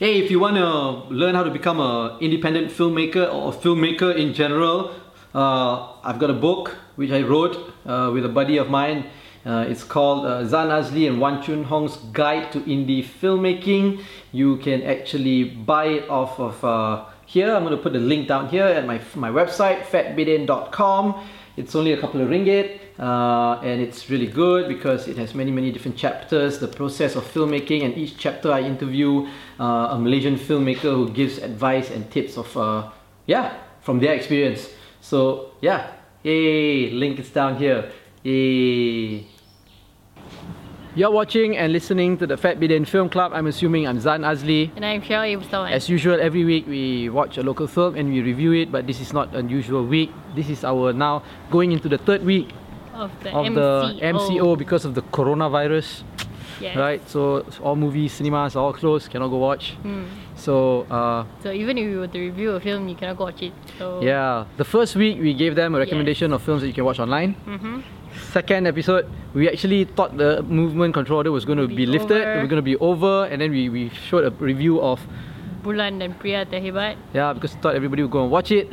Hey, 0.00 0.18
if 0.18 0.30
you 0.30 0.40
want 0.40 0.56
to 0.56 1.14
learn 1.14 1.34
how 1.34 1.42
to 1.42 1.50
become 1.50 1.78
an 1.78 2.18
independent 2.20 2.72
filmmaker 2.72 3.30
or 3.30 3.52
a 3.52 3.54
filmmaker 3.54 4.16
in 4.16 4.32
general, 4.32 4.94
uh, 5.34 5.92
I've 6.02 6.18
got 6.18 6.30
a 6.30 6.38
book 6.48 6.74
which 6.96 7.10
I 7.10 7.20
wrote 7.20 7.70
uh, 7.84 8.10
with 8.10 8.24
a 8.24 8.30
buddy 8.30 8.56
of 8.56 8.70
mine. 8.70 9.10
Uh, 9.44 9.66
it's 9.68 9.84
called 9.84 10.24
uh, 10.24 10.46
Zan 10.46 10.68
Azlee 10.68 11.06
and 11.06 11.20
Wan 11.20 11.42
Chun 11.42 11.64
Hong's 11.64 11.98
Guide 12.14 12.50
to 12.52 12.60
Indie 12.60 13.04
Filmmaking. 13.04 14.02
You 14.32 14.56
can 14.56 14.82
actually 14.84 15.44
buy 15.44 15.88
it 15.88 16.08
off 16.08 16.40
of 16.40 16.64
uh, 16.64 17.04
here. 17.26 17.54
I'm 17.54 17.64
going 17.64 17.76
to 17.76 17.82
put 17.82 17.92
the 17.92 17.98
link 17.98 18.26
down 18.26 18.48
here 18.48 18.64
at 18.64 18.86
my, 18.86 19.02
my 19.16 19.28
website, 19.28 19.82
fatbidin.com. 19.82 21.28
It's 21.58 21.74
only 21.74 21.92
a 21.92 22.00
couple 22.00 22.22
of 22.22 22.30
ringgit 22.30 22.89
uh, 23.00 23.58
and 23.64 23.80
it's 23.80 24.10
really 24.10 24.26
good 24.26 24.68
because 24.68 25.08
it 25.08 25.16
has 25.16 25.34
many 25.34 25.50
many 25.50 25.72
different 25.72 25.96
chapters 25.96 26.58
the 26.58 26.68
process 26.68 27.16
of 27.16 27.24
filmmaking 27.24 27.82
and 27.82 27.96
each 27.96 28.16
chapter 28.18 28.52
I 28.52 28.60
interview 28.60 29.26
uh, 29.58 29.88
a 29.92 29.98
Malaysian 29.98 30.36
filmmaker 30.36 30.92
who 30.92 31.08
gives 31.08 31.38
advice 31.38 31.90
and 31.90 32.10
tips 32.10 32.36
of 32.36 32.54
uh, 32.56 32.90
yeah 33.26 33.56
from 33.80 34.00
their 34.00 34.12
experience 34.12 34.68
so 35.00 35.52
yeah 35.62 35.92
yay 36.22 36.90
link 36.90 37.18
is 37.18 37.30
down 37.30 37.56
here 37.56 37.90
yay 38.22 39.26
you're 40.94 41.10
watching 41.12 41.56
and 41.56 41.72
listening 41.72 42.18
to 42.18 42.26
the 42.26 42.36
Fat 42.36 42.58
Bidin 42.58 42.84
Film 42.84 43.08
Club. 43.08 43.30
I'm 43.32 43.46
assuming 43.46 43.86
I'm 43.86 44.00
Zan 44.00 44.22
Azlee. 44.22 44.72
And 44.74 44.84
I'm 44.84 45.00
Cheryl 45.00 45.40
Mustawan. 45.40 45.70
As 45.70 45.88
usual, 45.88 46.18
every 46.20 46.44
week 46.44 46.66
we 46.66 47.08
watch 47.08 47.38
a 47.38 47.44
local 47.44 47.68
film 47.68 47.94
and 47.94 48.12
we 48.12 48.20
review 48.22 48.54
it, 48.54 48.72
but 48.72 48.88
this 48.88 49.00
is 49.00 49.12
not 49.12 49.32
an 49.36 49.48
usual 49.48 49.86
week. 49.86 50.10
This 50.34 50.50
is 50.50 50.64
our 50.64 50.92
now 50.92 51.22
going 51.48 51.70
into 51.70 51.88
the 51.88 51.96
third 51.96 52.24
week 52.24 52.50
of 53.00 53.10
the 53.24 53.30
of 53.32 53.46
MCO. 53.46 53.54
the 53.54 54.04
MCO 54.04 54.48
because 54.58 54.84
of 54.84 54.92
the 54.94 55.02
coronavirus. 55.16 56.04
Yes. 56.60 56.76
Right, 56.76 57.00
so 57.08 57.40
all 57.64 57.72
movies, 57.74 58.12
cinemas 58.12 58.52
are 58.54 58.60
all 58.60 58.74
closed, 58.76 59.08
cannot 59.10 59.28
go 59.32 59.38
watch. 59.40 59.76
Mm. 59.82 60.04
So 60.36 60.84
uh, 60.92 61.24
So 61.42 61.48
even 61.56 61.78
if 61.80 61.88
you 61.88 62.00
were 62.04 62.12
to 62.12 62.20
review 62.20 62.50
a 62.52 62.60
film, 62.60 62.84
you 62.86 62.94
cannot 63.00 63.16
go 63.16 63.24
watch 63.24 63.40
it. 63.40 63.54
So 63.80 64.02
yeah, 64.04 64.44
the 64.60 64.64
first 64.68 64.92
week 64.94 65.16
we 65.24 65.32
gave 65.32 65.54
them 65.56 65.74
a 65.74 65.78
recommendation 65.80 66.34
of 66.36 66.42
films 66.44 66.60
that 66.60 66.68
you 66.68 66.74
can 66.76 66.84
watch 66.84 67.00
online. 67.00 67.32
Mm-hmm. 67.48 67.80
Second 68.36 68.66
episode, 68.68 69.08
we 69.32 69.48
actually 69.48 69.84
thought 69.88 70.18
the 70.20 70.42
movement 70.42 70.92
control 70.92 71.24
order 71.24 71.32
was 71.32 71.46
going 71.48 71.56
to 71.58 71.66
be, 71.66 71.76
Be 71.76 71.86
lifted, 71.86 72.20
over. 72.20 72.32
it 72.36 72.40
was 72.44 72.48
going 72.52 72.60
to 72.60 72.68
be 72.68 72.76
over, 72.76 73.24
and 73.32 73.40
then 73.40 73.50
we, 73.52 73.70
we 73.70 73.88
showed 74.10 74.24
a 74.28 74.30
review 74.36 74.82
of 74.82 75.00
Bulan 75.62 75.98
dan 76.00 76.12
Pria 76.12 76.44
Terhebat, 76.44 76.96
yeah 77.14 77.32
because 77.32 77.54
we 77.54 77.60
thought 77.62 77.74
everybody 77.74 78.02
would 78.02 78.10
go 78.12 78.20
and 78.22 78.30
watch 78.30 78.50
it. 78.52 78.68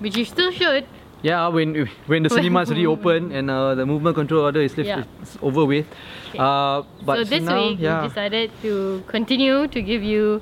which 0.00 0.16
you 0.20 0.24
still 0.28 0.50
should. 0.52 0.84
Yeah, 1.26 1.48
when 1.48 1.90
when 2.06 2.22
the 2.22 2.30
cinemas 2.36 2.70
reopen 2.70 3.32
and 3.32 3.50
uh, 3.50 3.74
the 3.74 3.84
movement 3.84 4.14
control 4.14 4.46
order 4.46 4.62
is 4.62 4.76
lifted, 4.78 5.02
Yeah. 5.02 5.22
it's 5.22 5.36
over 5.42 5.64
with. 5.64 5.86
Okay. 6.30 6.38
Uh, 6.38 6.82
but 7.02 7.18
so 7.18 7.24
this 7.24 7.42
now, 7.42 7.58
week 7.58 7.82
yeah. 7.82 8.02
we 8.02 8.08
decided 8.08 8.54
to 8.62 9.02
continue 9.08 9.66
to 9.66 9.82
give 9.82 10.06
you 10.06 10.40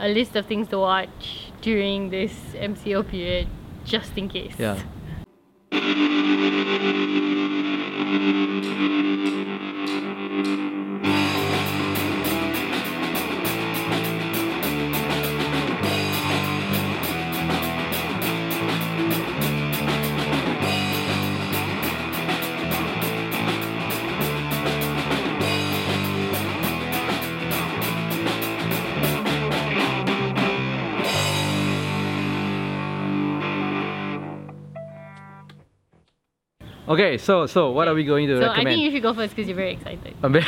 a 0.00 0.08
list 0.08 0.34
of 0.34 0.46
things 0.46 0.66
to 0.74 0.78
watch 0.82 1.52
during 1.62 2.10
this 2.10 2.34
MCO 2.58 3.06
period, 3.06 3.46
just 3.84 4.18
in 4.18 4.28
case. 4.28 4.58
Yeah. 4.58 4.82
Okay, 36.88 37.18
so 37.18 37.46
so 37.46 37.70
what 37.70 37.86
are 37.86 37.94
we 37.94 38.02
going 38.04 38.26
to 38.28 38.40
So 38.40 38.48
I 38.48 38.64
think 38.64 38.80
you 38.80 38.90
should 38.90 39.02
go 39.02 39.12
first 39.12 39.36
because 39.36 39.46
you're 39.48 39.56
very 39.56 39.72
excited. 39.72 40.14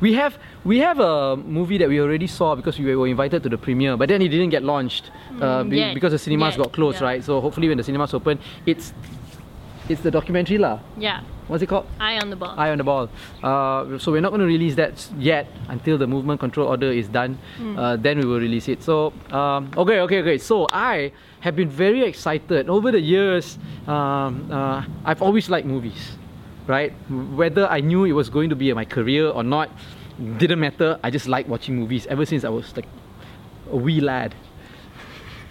We 0.00 0.14
have 0.14 0.38
we 0.64 0.78
have 0.78 1.00
a 1.00 1.36
movie 1.36 1.78
that 1.78 1.88
we 1.88 2.00
already 2.00 2.26
saw 2.26 2.54
because 2.54 2.78
we 2.78 2.94
were 2.94 3.08
invited 3.08 3.42
to 3.42 3.48
the 3.48 3.58
premiere, 3.58 3.96
but 3.96 4.08
then 4.08 4.22
it 4.22 4.28
didn't 4.28 4.50
get 4.50 4.62
launched 4.62 5.10
uh, 5.40 5.62
Mm, 5.62 5.70
be- 5.70 5.94
because 5.94 6.12
the 6.12 6.18
cinemas 6.18 6.54
Yet, 6.56 6.62
got 6.64 6.72
closed, 6.72 7.00
yeah. 7.00 7.06
right? 7.08 7.24
So 7.24 7.40
hopefully 7.40 7.68
when 7.68 7.78
the 7.78 7.84
cinemas 7.84 8.14
open, 8.14 8.38
it's 8.66 8.92
it's 9.88 10.00
the 10.02 10.10
documentary 10.10 10.58
lah. 10.58 10.80
Yeah, 10.96 11.22
What's 11.48 11.62
it 11.62 11.66
called? 11.66 11.86
eye 11.98 12.18
on 12.18 12.30
the 12.30 12.36
ball. 12.36 12.54
Eye 12.56 12.70
on 12.70 12.78
the 12.78 12.84
ball. 12.84 13.10
Uh, 13.42 13.98
so 13.98 14.12
we're 14.12 14.20
not 14.20 14.30
going 14.30 14.40
to 14.40 14.46
release 14.46 14.74
that 14.76 15.06
yet 15.18 15.48
until 15.68 15.98
the 15.98 16.06
movement 16.06 16.40
control 16.40 16.68
order 16.68 16.90
is 16.90 17.08
done. 17.08 17.36
Hmm. 17.58 17.78
Uh, 17.78 17.96
then 17.96 18.18
we 18.18 18.24
will 18.24 18.38
release 18.40 18.68
it. 18.68 18.82
So 18.82 19.12
um, 19.30 19.70
okay, 19.76 20.00
okay, 20.00 20.20
okay. 20.20 20.38
So 20.38 20.68
I 20.72 21.12
have 21.40 21.56
been 21.56 21.68
very 21.68 22.04
excited 22.04 22.70
over 22.70 22.90
the 22.92 23.00
years. 23.00 23.58
Um, 23.86 24.50
uh, 24.50 24.84
I've 25.04 25.20
always 25.20 25.50
liked 25.50 25.66
movies, 25.66 26.16
right? 26.66 26.92
Whether 27.10 27.66
I 27.66 27.80
knew 27.80 28.04
it 28.04 28.12
was 28.12 28.30
going 28.30 28.48
to 28.50 28.56
be 28.56 28.72
my 28.72 28.84
career 28.84 29.28
or 29.28 29.42
not, 29.42 29.68
didn't 30.38 30.60
matter. 30.60 30.98
I 31.02 31.10
just 31.10 31.26
like 31.26 31.48
watching 31.48 31.76
movies 31.76 32.06
ever 32.06 32.24
since 32.24 32.44
I 32.44 32.48
was 32.48 32.74
like 32.76 32.86
a 33.70 33.76
wee 33.76 34.00
lad. 34.00 34.34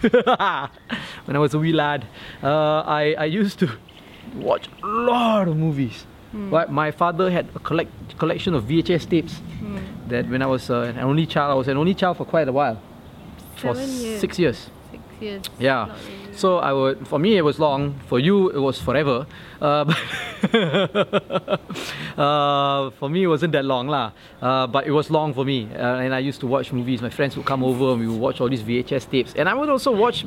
when 0.00 1.36
I 1.36 1.38
was 1.38 1.54
a 1.54 1.60
wee 1.60 1.72
lad, 1.72 2.06
uh, 2.42 2.80
I, 2.80 3.14
I 3.18 3.24
used 3.26 3.60
to 3.60 3.70
watch 4.34 4.68
a 4.82 4.86
lot 4.86 5.48
of 5.48 5.56
movies. 5.56 6.06
But 6.34 6.72
my 6.72 6.90
father 6.90 7.30
had 7.30 7.48
a 7.54 7.58
collect, 7.58 7.92
collection 8.18 8.54
of 8.54 8.64
VHS 8.64 9.06
tapes 9.10 9.40
that 10.08 10.28
when 10.30 10.40
I 10.40 10.46
was 10.46 10.70
uh, 10.70 10.80
an 10.96 10.98
only 11.00 11.26
child, 11.26 11.50
I 11.50 11.54
was 11.54 11.68
an 11.68 11.76
only 11.76 11.94
child 11.94 12.16
for 12.16 12.24
quite 12.24 12.48
a 12.48 12.52
while. 12.52 12.80
For 13.56 13.74
years. 13.74 14.20
six 14.20 14.38
years. 14.38 14.70
Six 14.90 15.02
years. 15.20 15.42
Yeah. 15.58 15.86
Really. 15.88 16.34
So 16.34 16.56
I 16.58 16.72
would, 16.72 17.06
for 17.06 17.18
me 17.18 17.36
it 17.36 17.42
was 17.42 17.58
long. 17.58 18.00
For 18.08 18.18
you 18.18 18.48
it 18.48 18.58
was 18.58 18.80
forever. 18.80 19.26
Uh, 19.60 19.84
but 19.84 19.96
uh, 22.18 22.90
for 22.98 23.10
me 23.10 23.24
it 23.24 23.26
wasn't 23.26 23.52
that 23.52 23.64
long 23.66 23.88
lah. 23.88 24.12
Uh, 24.40 24.66
but 24.66 24.86
it 24.86 24.90
was 24.90 25.10
long 25.10 25.34
for 25.34 25.44
me. 25.44 25.68
Uh, 25.74 25.96
and 26.00 26.14
I 26.14 26.18
used 26.20 26.40
to 26.40 26.46
watch 26.46 26.72
movies. 26.72 27.02
My 27.02 27.10
friends 27.10 27.36
would 27.36 27.44
come 27.46 27.62
over 27.62 27.92
and 27.92 28.00
we 28.00 28.08
would 28.08 28.18
watch 28.20 28.40
all 28.40 28.48
these 28.48 28.62
VHS 28.62 29.10
tapes. 29.10 29.34
And 29.34 29.48
I 29.48 29.54
would 29.54 29.68
also 29.68 29.92
watch 29.94 30.24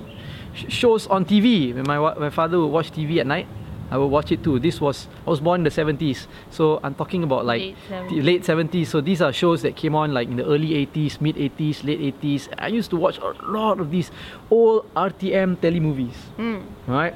sh- 0.53 0.65
shows 0.69 1.07
on 1.07 1.25
TV. 1.25 1.73
My 1.85 1.99
wa- 1.99 2.15
my 2.19 2.29
father 2.29 2.59
would 2.59 2.67
watch 2.71 2.91
TV 2.91 3.17
at 3.19 3.25
night, 3.27 3.47
I 3.91 3.97
will 3.97 4.09
watch 4.09 4.31
it 4.31 4.43
too. 4.43 4.59
This 4.59 4.81
was 4.81 5.07
I 5.25 5.29
was 5.29 5.39
born 5.39 5.61
in 5.61 5.63
the 5.63 5.69
70s, 5.69 6.27
so 6.49 6.79
I'm 6.83 6.95
talking 6.95 7.23
about 7.23 7.45
like 7.45 7.61
Late 7.61 8.09
the 8.09 8.21
late 8.21 8.43
70s. 8.43 8.87
So 8.87 8.99
these 9.01 9.21
are 9.21 9.31
shows 9.31 9.61
that 9.61 9.75
came 9.75 9.93
on 9.95 10.13
like 10.13 10.27
in 10.27 10.37
the 10.37 10.45
early 10.45 10.69
80s, 10.87 11.21
mid 11.21 11.35
80s, 11.35 11.83
late 11.83 11.99
80s. 12.21 12.49
I 12.57 12.67
used 12.67 12.89
to 12.91 12.97
watch 12.97 13.17
a 13.19 13.33
lot 13.45 13.79
of 13.79 13.91
these 13.91 14.09
old 14.49 14.85
RTM 14.95 15.57
telemovies 15.57 16.15
Mm. 16.37 16.63
right? 16.87 17.13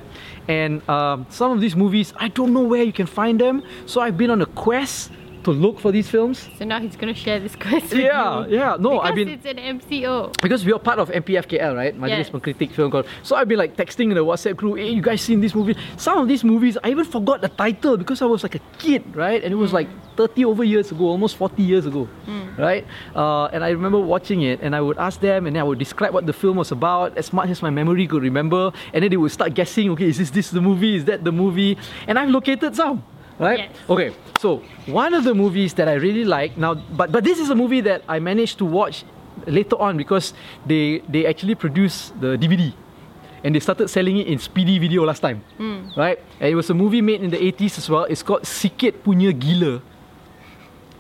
And 0.48 0.88
um, 0.90 1.26
some 1.30 1.52
of 1.52 1.62
these 1.62 1.76
movies, 1.76 2.14
I 2.18 2.28
don't 2.28 2.54
know 2.54 2.64
where 2.64 2.84
you 2.84 2.94
can 2.94 3.06
find 3.08 3.40
them. 3.40 3.64
So 3.86 4.02
I've 4.02 4.18
been 4.18 4.30
on 4.32 4.42
a 4.42 4.46
quest 4.48 5.12
to 5.44 5.52
look 5.52 5.80
for 5.80 5.92
these 5.92 6.10
films. 6.10 6.50
So 6.58 6.66
now 6.66 6.80
he's 6.80 6.96
gonna 6.96 7.14
share 7.14 7.40
this 7.40 7.56
quest 7.64 7.92
with 7.92 8.00
Yeah, 8.02 8.46
you. 8.46 8.58
yeah. 8.58 8.78
No, 8.80 9.00
I've 9.00 9.16
been 9.16 9.30
it's 9.30 9.46
an 9.46 9.58
MCO. 9.58 10.34
because 10.42 10.66
we 10.66 10.72
are 10.74 10.80
part 10.80 11.00
of 11.00 11.10
MPFKL, 11.10 11.76
right? 11.76 11.94
Pengkritik 11.98 12.72
Film 12.72 12.92
Club. 12.92 13.06
So 13.24 13.36
I've 13.36 13.48
been 13.48 13.58
like 13.58 13.76
texting 13.76 14.10
in 14.12 14.16
the 14.16 14.26
WhatsApp 14.26 14.56
group, 14.56 14.78
hey, 14.78 14.90
you 14.90 15.02
guys 15.02 15.22
seen 15.22 15.42
this 15.42 15.56
movie? 15.56 15.76
Some 15.98 16.18
of 16.20 16.28
these 16.28 16.44
movies, 16.44 16.78
I 16.84 16.90
even 16.90 17.06
forgot 17.06 17.42
the 17.42 17.50
title 17.50 17.98
because 17.98 18.22
I 18.22 18.26
was 18.26 18.44
like 18.44 18.56
a 18.56 18.60
kid, 18.78 19.16
right? 19.16 19.44
And 19.44 19.52
it 19.54 19.58
was 19.58 19.74
like 19.74 19.88
30 20.18 20.46
over 20.46 20.64
years 20.64 20.92
ago, 20.92 21.06
almost 21.06 21.38
40 21.38 21.64
years 21.64 21.86
ago, 21.86 22.08
right? 22.58 22.86
Uh, 23.16 23.46
and 23.46 23.64
I 23.64 23.70
remember 23.70 24.00
watching 24.00 24.42
it 24.42 24.60
and 24.62 24.76
I 24.76 24.82
would 24.82 24.98
ask 24.98 25.20
them 25.20 25.48
and 25.48 25.56
then 25.56 25.62
I 25.62 25.64
would 25.64 25.80
describe 25.80 26.14
what 26.14 26.26
the 26.26 26.34
film 26.34 26.58
was 26.58 26.72
about 26.72 27.18
as 27.18 27.32
much 27.34 27.50
as 27.50 27.62
my 27.62 27.70
memory 27.70 28.06
could 28.08 28.22
remember. 28.24 28.72
And 28.94 29.04
then 29.04 29.12
they 29.12 29.18
would 29.18 29.32
start 29.32 29.54
guessing, 29.54 29.90
okay, 29.92 30.10
is 30.10 30.18
this, 30.18 30.30
this 30.32 30.52
the 30.52 30.62
movie? 30.62 30.96
Is 30.98 31.06
that 31.06 31.24
the 31.24 31.32
movie? 31.32 31.78
And 32.08 32.20
I've 32.20 32.30
located 32.30 32.76
some. 32.76 33.04
Right? 33.40 33.72
Yes. 33.72 33.90
Okay, 33.90 34.10
so 34.40 34.62
one 34.86 35.14
of 35.14 35.24
the 35.24 35.34
movies 35.34 35.74
that 35.80 35.88
I 35.88 35.96
really 35.96 36.26
like 36.28 36.60
now, 36.60 36.76
but 36.76 37.12
but 37.12 37.24
this 37.24 37.40
is 37.40 37.50
a 37.50 37.56
movie 37.56 37.80
that 37.88 38.04
I 38.04 38.20
managed 38.20 38.60
to 38.60 38.66
watch 38.68 39.08
later 39.48 39.80
on 39.80 39.96
because 39.96 40.36
they 40.68 41.00
they 41.08 41.24
actually 41.24 41.56
produced 41.56 42.12
the 42.20 42.36
DVD 42.36 42.76
and 43.44 43.56
they 43.56 43.60
started 43.60 43.88
selling 43.88 44.18
it 44.18 44.28
in 44.28 44.40
Speedy 44.40 44.80
Video 44.80 45.06
last 45.06 45.20
time, 45.20 45.44
hmm. 45.58 45.88
right? 45.96 46.20
And 46.40 46.52
it 46.52 46.56
was 46.56 46.70
a 46.70 46.74
movie 46.74 47.02
made 47.02 47.24
in 47.24 47.32
the 47.32 47.40
80s 47.40 47.78
as 47.78 47.90
well. 47.90 48.04
It's 48.04 48.24
called 48.24 48.44
Sikit 48.44 49.04
Punya 49.04 49.32
Gila. 49.32 49.82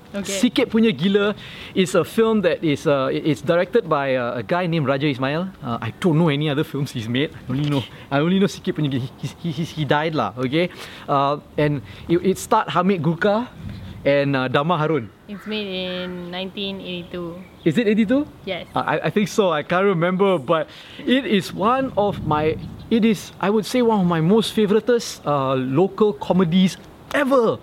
Okay. 0.10 0.26
Sikit 0.42 0.74
Punya 0.74 0.90
Gila 0.90 1.38
is 1.78 1.94
a 1.94 2.02
film 2.02 2.42
that 2.42 2.66
is 2.66 2.90
uh, 2.90 3.14
it- 3.14 3.30
it's 3.30 3.46
directed 3.46 3.86
by 3.86 4.18
uh, 4.18 4.42
a 4.42 4.44
guy 4.44 4.66
named 4.66 4.90
Raja 4.90 5.06
Ismail. 5.06 5.54
Uh, 5.62 5.78
I 5.78 5.94
don't 6.02 6.18
know 6.18 6.34
any 6.34 6.50
other 6.50 6.66
films 6.66 6.90
he's 6.98 7.06
made. 7.06 7.30
I 7.30 7.46
only 7.54 7.70
know 7.70 7.86
I 8.10 8.18
only 8.18 8.42
know 8.42 8.50
Sikit 8.50 8.74
Punya 8.74 8.90
Gila. 8.90 9.06
He, 9.06 9.28
he, 9.38 9.50
he, 9.54 9.64
he 9.70 9.84
died 9.86 10.18
lah. 10.18 10.34
Okay, 10.34 10.74
uh, 11.06 11.38
and 11.62 11.86
it, 12.10 12.18
it 12.26 12.38
starred 12.42 12.74
Hamid 12.74 13.06
Gurka 13.06 13.54
and 14.02 14.34
uh, 14.34 14.48
Dama 14.50 14.82
Harun. 14.82 15.14
It's 15.30 15.46
made 15.46 15.70
in 15.70 16.34
1982. 16.34 17.70
Is 17.70 17.78
it 17.78 17.86
82? 17.86 18.26
Yes. 18.50 18.66
Uh, 18.74 18.82
I, 18.82 18.96
I 19.08 19.10
think 19.14 19.28
so. 19.30 19.52
I 19.54 19.62
can't 19.62 19.86
remember, 19.86 20.40
but 20.42 20.66
it 20.98 21.26
is 21.30 21.54
one 21.54 21.94
of 21.94 22.26
my. 22.26 22.58
It 22.90 23.06
is 23.06 23.30
I 23.38 23.54
would 23.54 23.70
say 23.70 23.86
one 23.86 24.02
of 24.02 24.08
my 24.10 24.26
most 24.26 24.58
favoritist 24.58 25.22
uh, 25.22 25.54
local 25.54 26.14
comedies 26.18 26.82
ever. 27.14 27.62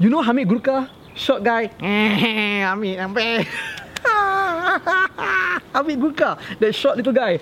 You 0.00 0.08
know 0.08 0.22
Hamid 0.24 0.48
Gurka, 0.48 0.88
short 1.14 1.44
guy. 1.44 1.70
I'm 1.80 3.14
back. 3.14 3.46
Hamid 5.72 6.00
Gurka, 6.00 6.38
that 6.58 6.74
short 6.74 6.96
little 6.96 7.12
guy. 7.12 7.40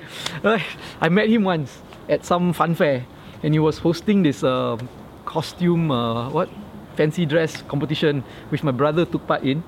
I 1.00 1.08
met 1.08 1.28
him 1.28 1.44
once 1.44 1.82
at 2.08 2.24
some 2.24 2.52
fun 2.52 2.74
fair, 2.74 3.06
and 3.42 3.54
he 3.54 3.58
was 3.58 3.78
hosting 3.78 4.22
this 4.22 4.42
um 4.42 4.88
costume, 5.24 5.90
uh, 5.90 6.28
what, 6.30 6.48
fancy 6.96 7.24
dress 7.24 7.62
competition, 7.62 8.24
which 8.50 8.62
my 8.62 8.72
brother 8.72 9.04
took 9.04 9.26
part 9.26 9.42
in. 9.44 9.62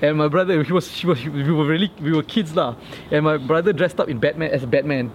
And 0.00 0.16
my 0.16 0.28
brother, 0.28 0.62
he 0.62 0.72
was, 0.72 0.88
he 0.88 1.06
was, 1.06 1.18
we 1.26 1.50
were 1.50 1.66
really, 1.66 1.92
we 2.00 2.12
were 2.12 2.22
kids 2.22 2.54
lah. 2.54 2.76
And 3.10 3.24
my 3.24 3.36
brother 3.36 3.72
dressed 3.72 3.98
up 4.00 4.08
in 4.08 4.18
Batman 4.18 4.50
as 4.50 4.64
Batman. 4.64 5.10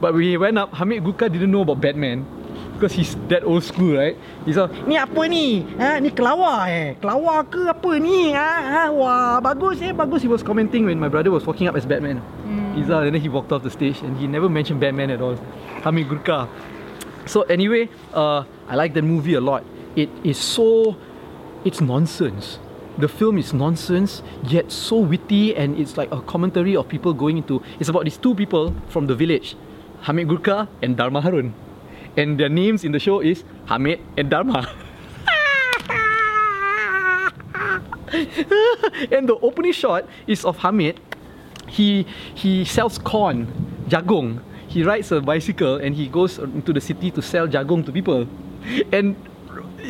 But 0.00 0.12
when 0.12 0.22
he 0.22 0.36
went 0.36 0.58
up, 0.58 0.74
Hamid 0.74 1.04
Gurka 1.04 1.32
didn't 1.32 1.50
know 1.50 1.62
about 1.62 1.80
Batman. 1.80 2.26
Because 2.78 2.94
he's 2.94 3.18
that 3.26 3.42
old 3.42 3.66
school, 3.66 3.98
right? 3.98 4.14
He's 4.46 4.54
like, 4.54 4.70
ni 4.86 4.94
apa 4.94 5.26
ni? 5.26 5.66
Ha, 5.82 5.98
ni 5.98 6.14
kelawar 6.14 6.70
eh? 6.70 6.94
Kelawar 7.02 7.42
ke 7.50 7.66
apa 7.66 7.98
ni? 7.98 8.30
Ha, 8.30 8.50
ha, 8.62 8.82
wah, 8.94 9.42
bagus 9.42 9.82
eh, 9.82 9.90
bagus. 9.90 10.22
He 10.22 10.30
was 10.30 10.46
commenting 10.46 10.86
when 10.86 10.94
my 10.94 11.10
brother 11.10 11.34
was 11.34 11.42
walking 11.42 11.66
up 11.66 11.74
as 11.74 11.82
Batman. 11.82 12.22
Mm. 12.46 12.78
Izzah, 12.78 13.10
and 13.10 13.18
then 13.18 13.20
he 13.20 13.26
walked 13.26 13.50
off 13.50 13.66
the 13.66 13.74
stage 13.74 13.98
and 14.06 14.14
he 14.14 14.30
never 14.30 14.46
mentioned 14.46 14.78
Batman 14.78 15.10
at 15.10 15.18
all. 15.18 15.34
Hamid 15.82 16.06
Gurka. 16.06 16.46
So 17.26 17.42
anyway, 17.50 17.90
uh, 18.14 18.46
I 18.70 18.78
like 18.78 18.94
that 18.94 19.02
movie 19.02 19.34
a 19.34 19.42
lot. 19.42 19.66
It 19.98 20.08
is 20.22 20.38
so, 20.38 20.94
it's 21.66 21.82
nonsense. 21.82 22.62
The 22.98 23.10
film 23.10 23.38
is 23.38 23.52
nonsense, 23.52 24.22
yet 24.46 24.70
so 24.70 24.98
witty, 24.98 25.54
and 25.54 25.74
it's 25.78 25.98
like 25.98 26.10
a 26.14 26.22
commentary 26.22 26.78
of 26.78 26.86
people 26.86 27.12
going 27.12 27.38
into. 27.38 27.58
It's 27.78 27.90
about 27.90 28.04
these 28.06 28.16
two 28.16 28.34
people 28.34 28.74
from 28.88 29.10
the 29.10 29.14
village, 29.14 29.56
Hamid 30.02 30.28
Gurka 30.28 30.68
and 30.80 30.96
Dharma 30.96 31.20
Harun, 31.20 31.54
and 32.16 32.38
their 32.38 32.48
names 32.48 32.84
in 32.84 32.92
the 32.92 32.98
show 32.98 33.20
is 33.20 33.44
Hamid 33.66 34.00
and 34.16 34.30
Dharma. 34.30 34.68
and 39.12 39.28
the 39.28 39.38
opening 39.42 39.72
shot 39.72 40.08
is 40.26 40.44
of 40.44 40.56
Hamid. 40.58 41.00
He 41.68 42.06
he 42.34 42.64
sells 42.64 42.98
corn, 42.98 43.46
jagung. 43.88 44.40
He 44.68 44.82
rides 44.84 45.12
a 45.12 45.20
bicycle 45.20 45.76
and 45.76 45.94
he 45.94 46.08
goes 46.08 46.38
into 46.38 46.72
the 46.72 46.80
city 46.80 47.10
to 47.12 47.22
sell 47.22 47.48
jagung 47.48 47.84
to 47.86 47.92
people. 47.92 48.26
And 48.92 49.16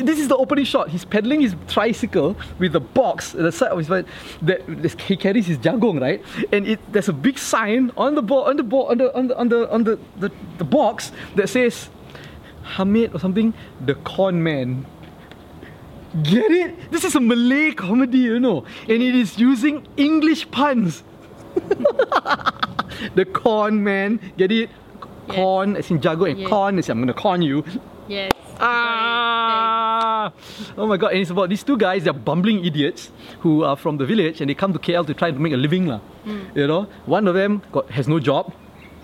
this 0.03 0.19
is 0.19 0.27
the 0.27 0.37
opening 0.37 0.65
shot. 0.65 0.89
He's 0.89 1.03
pedaling 1.05 1.41
his 1.41 1.55
tricycle 1.67 2.35
with 2.59 2.75
a 2.75 2.79
box 2.79 3.35
at 3.35 3.41
the 3.41 3.51
side 3.51 3.71
of 3.71 3.77
his 3.77 3.87
bike 3.87 4.05
that 4.41 4.61
he 5.01 5.17
carries 5.17 5.47
his 5.47 5.57
jagung, 5.57 5.99
right? 6.01 6.23
And 6.51 6.67
it 6.67 6.79
there's 6.91 7.09
a 7.09 7.13
big 7.13 7.37
sign 7.37 7.91
on 7.97 8.15
the 8.15 8.21
on 8.21 8.57
the 8.57 8.63
on 8.63 8.97
the 8.97 9.15
on 9.15 9.27
the 9.27 9.37
on 9.37 9.49
the 9.49 9.71
on 9.71 9.83
the, 9.83 9.99
the, 10.17 10.31
the 10.57 10.63
box 10.63 11.11
that 11.35 11.49
says 11.49 11.89
Hamid 12.77 13.13
or 13.15 13.19
something, 13.19 13.53
the 13.85 13.95
con 14.05 14.41
man. 14.43 14.85
Get 16.23 16.51
it? 16.51 16.91
This 16.91 17.03
is 17.05 17.15
a 17.15 17.19
Malay 17.19 17.71
comedy, 17.71 18.19
you 18.19 18.39
know, 18.39 18.63
and 18.87 19.01
it 19.01 19.15
is 19.15 19.37
using 19.37 19.85
English 19.97 20.49
puns. 20.51 21.03
the 23.15 23.25
con 23.25 23.83
man, 23.83 24.19
get 24.37 24.51
it? 24.51 24.69
Yes. 25.27 25.35
Con 25.35 25.75
as 25.77 25.91
in 25.91 26.01
jago 26.01 26.25
and 26.25 26.39
Yes. 26.39 26.49
con 26.49 26.79
as 26.79 26.89
in 26.89 26.97
I'm 26.97 27.01
gonna 27.01 27.13
con 27.13 27.41
you. 27.41 27.63
Yes. 28.07 28.31
Ah! 28.59 30.31
Oh 30.77 30.87
my 30.87 30.97
god, 30.97 31.11
and 31.13 31.21
it's 31.21 31.29
about 31.31 31.49
these 31.49 31.63
two 31.63 31.77
guys, 31.77 32.03
they're 32.03 32.13
bumbling 32.13 32.65
idiots 32.65 33.11
who 33.41 33.63
are 33.63 33.75
from 33.77 33.97
the 33.97 34.05
village 34.05 34.41
and 34.41 34.49
they 34.49 34.55
come 34.55 34.73
to 34.73 34.79
KL 34.79 35.05
to 35.05 35.13
try 35.13 35.29
to 35.31 35.39
make 35.39 35.53
a 35.53 35.57
living. 35.57 35.85
lah. 35.87 35.99
You 36.55 36.67
know, 36.67 36.87
one 37.05 37.27
of 37.27 37.35
them 37.35 37.61
got, 37.71 37.89
has 37.91 38.07
no 38.07 38.19
job. 38.19 38.53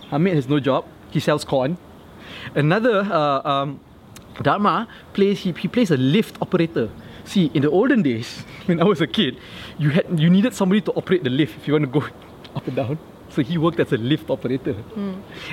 Hamid 0.10 0.34
has 0.36 0.48
no 0.50 0.60
job. 0.60 0.86
He 1.12 1.20
sells 1.20 1.46
corn. 1.46 1.78
Another, 2.56 3.02
uh, 3.10 3.42
um, 3.48 3.80
Dharma, 4.42 4.88
plays, 5.14 5.40
he, 5.40 5.52
he 5.54 5.68
plays 5.68 5.92
a 5.92 5.98
lift 5.98 6.38
operator. 6.42 6.90
See, 7.26 7.50
in 7.54 7.62
the 7.64 7.70
olden 7.72 8.02
days, 8.04 8.44
when 8.66 8.80
I 8.82 8.86
was 8.86 9.02
a 9.02 9.08
kid, 9.08 9.38
you 9.80 9.90
had 9.90 10.06
you 10.20 10.30
needed 10.30 10.54
somebody 10.54 10.82
to 10.82 10.92
operate 10.94 11.24
the 11.24 11.30
lift 11.32 11.58
if 11.58 11.68
you 11.68 11.74
want 11.74 11.86
to 11.86 11.92
go 12.00 12.06
up 12.56 12.68
and 12.68 12.76
down. 12.76 12.98
So 13.30 13.42
he 13.42 13.58
worked 13.58 13.80
as 13.80 13.92
a 13.92 13.98
lift 13.98 14.30
operator. 14.30 14.76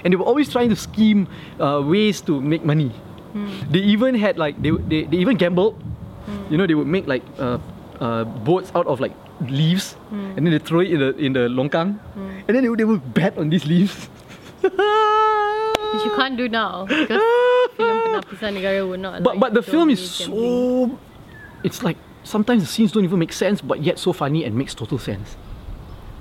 And 0.05 0.13
they 0.13 0.17
were 0.17 0.25
always 0.29 0.49
trying 0.53 0.69
to 0.71 0.77
scheme 0.77 1.27
uh, 1.59 1.83
ways 1.83 2.21
to 2.29 2.41
make 2.41 2.63
money. 2.65 2.93
They 3.73 3.81
even 3.81 4.15
had 4.15 4.37
like 4.37 4.61
they, 4.61 4.71
they, 4.71 5.05
they 5.09 5.17
even 5.17 5.37
gambled. 5.41 5.81
You 6.53 6.59
know, 6.61 6.67
they 6.69 6.75
would 6.77 6.87
make 6.87 7.09
like 7.09 7.25
uh, 7.41 7.59
uh, 7.99 8.25
boats 8.45 8.71
out 8.77 8.87
of 8.87 9.01
like 9.01 9.11
leaves, 9.49 9.97
and 10.13 10.45
then 10.47 10.53
they 10.53 10.61
throw 10.61 10.81
it 10.85 10.93
in 10.93 11.01
the 11.01 11.11
in 11.17 11.33
the 11.33 11.49
longkang, 11.51 11.97
and 12.47 12.53
then 12.53 12.63
they, 12.63 12.69
would- 12.69 12.79
they 12.79 12.85
would 12.87 13.03
bet 13.15 13.35
on 13.39 13.49
these 13.49 13.65
leaves. 13.67 14.07
Which 16.03 16.11
you 16.11 16.17
can't 16.19 16.35
do 16.37 16.51
now 16.51 16.85
because 16.91 17.23
film 17.79 17.97
Penapisan 18.03 18.59
Negara 18.59 18.83
would 18.83 18.99
not. 19.01 19.23
but 19.23 19.39
but 19.39 19.55
the 19.55 19.63
film 19.63 19.87
is 19.91 20.03
so 20.03 20.99
it's 21.63 21.83
like 21.87 21.97
sometimes 22.27 22.67
the 22.67 22.71
scenes 22.71 22.91
don't 22.91 23.07
even 23.07 23.19
make 23.23 23.33
sense 23.33 23.63
but 23.63 23.83
yet 23.87 23.99
so 24.03 24.11
funny 24.13 24.43
and 24.43 24.55
makes 24.59 24.75
total 24.75 24.99
sense. 24.99 25.39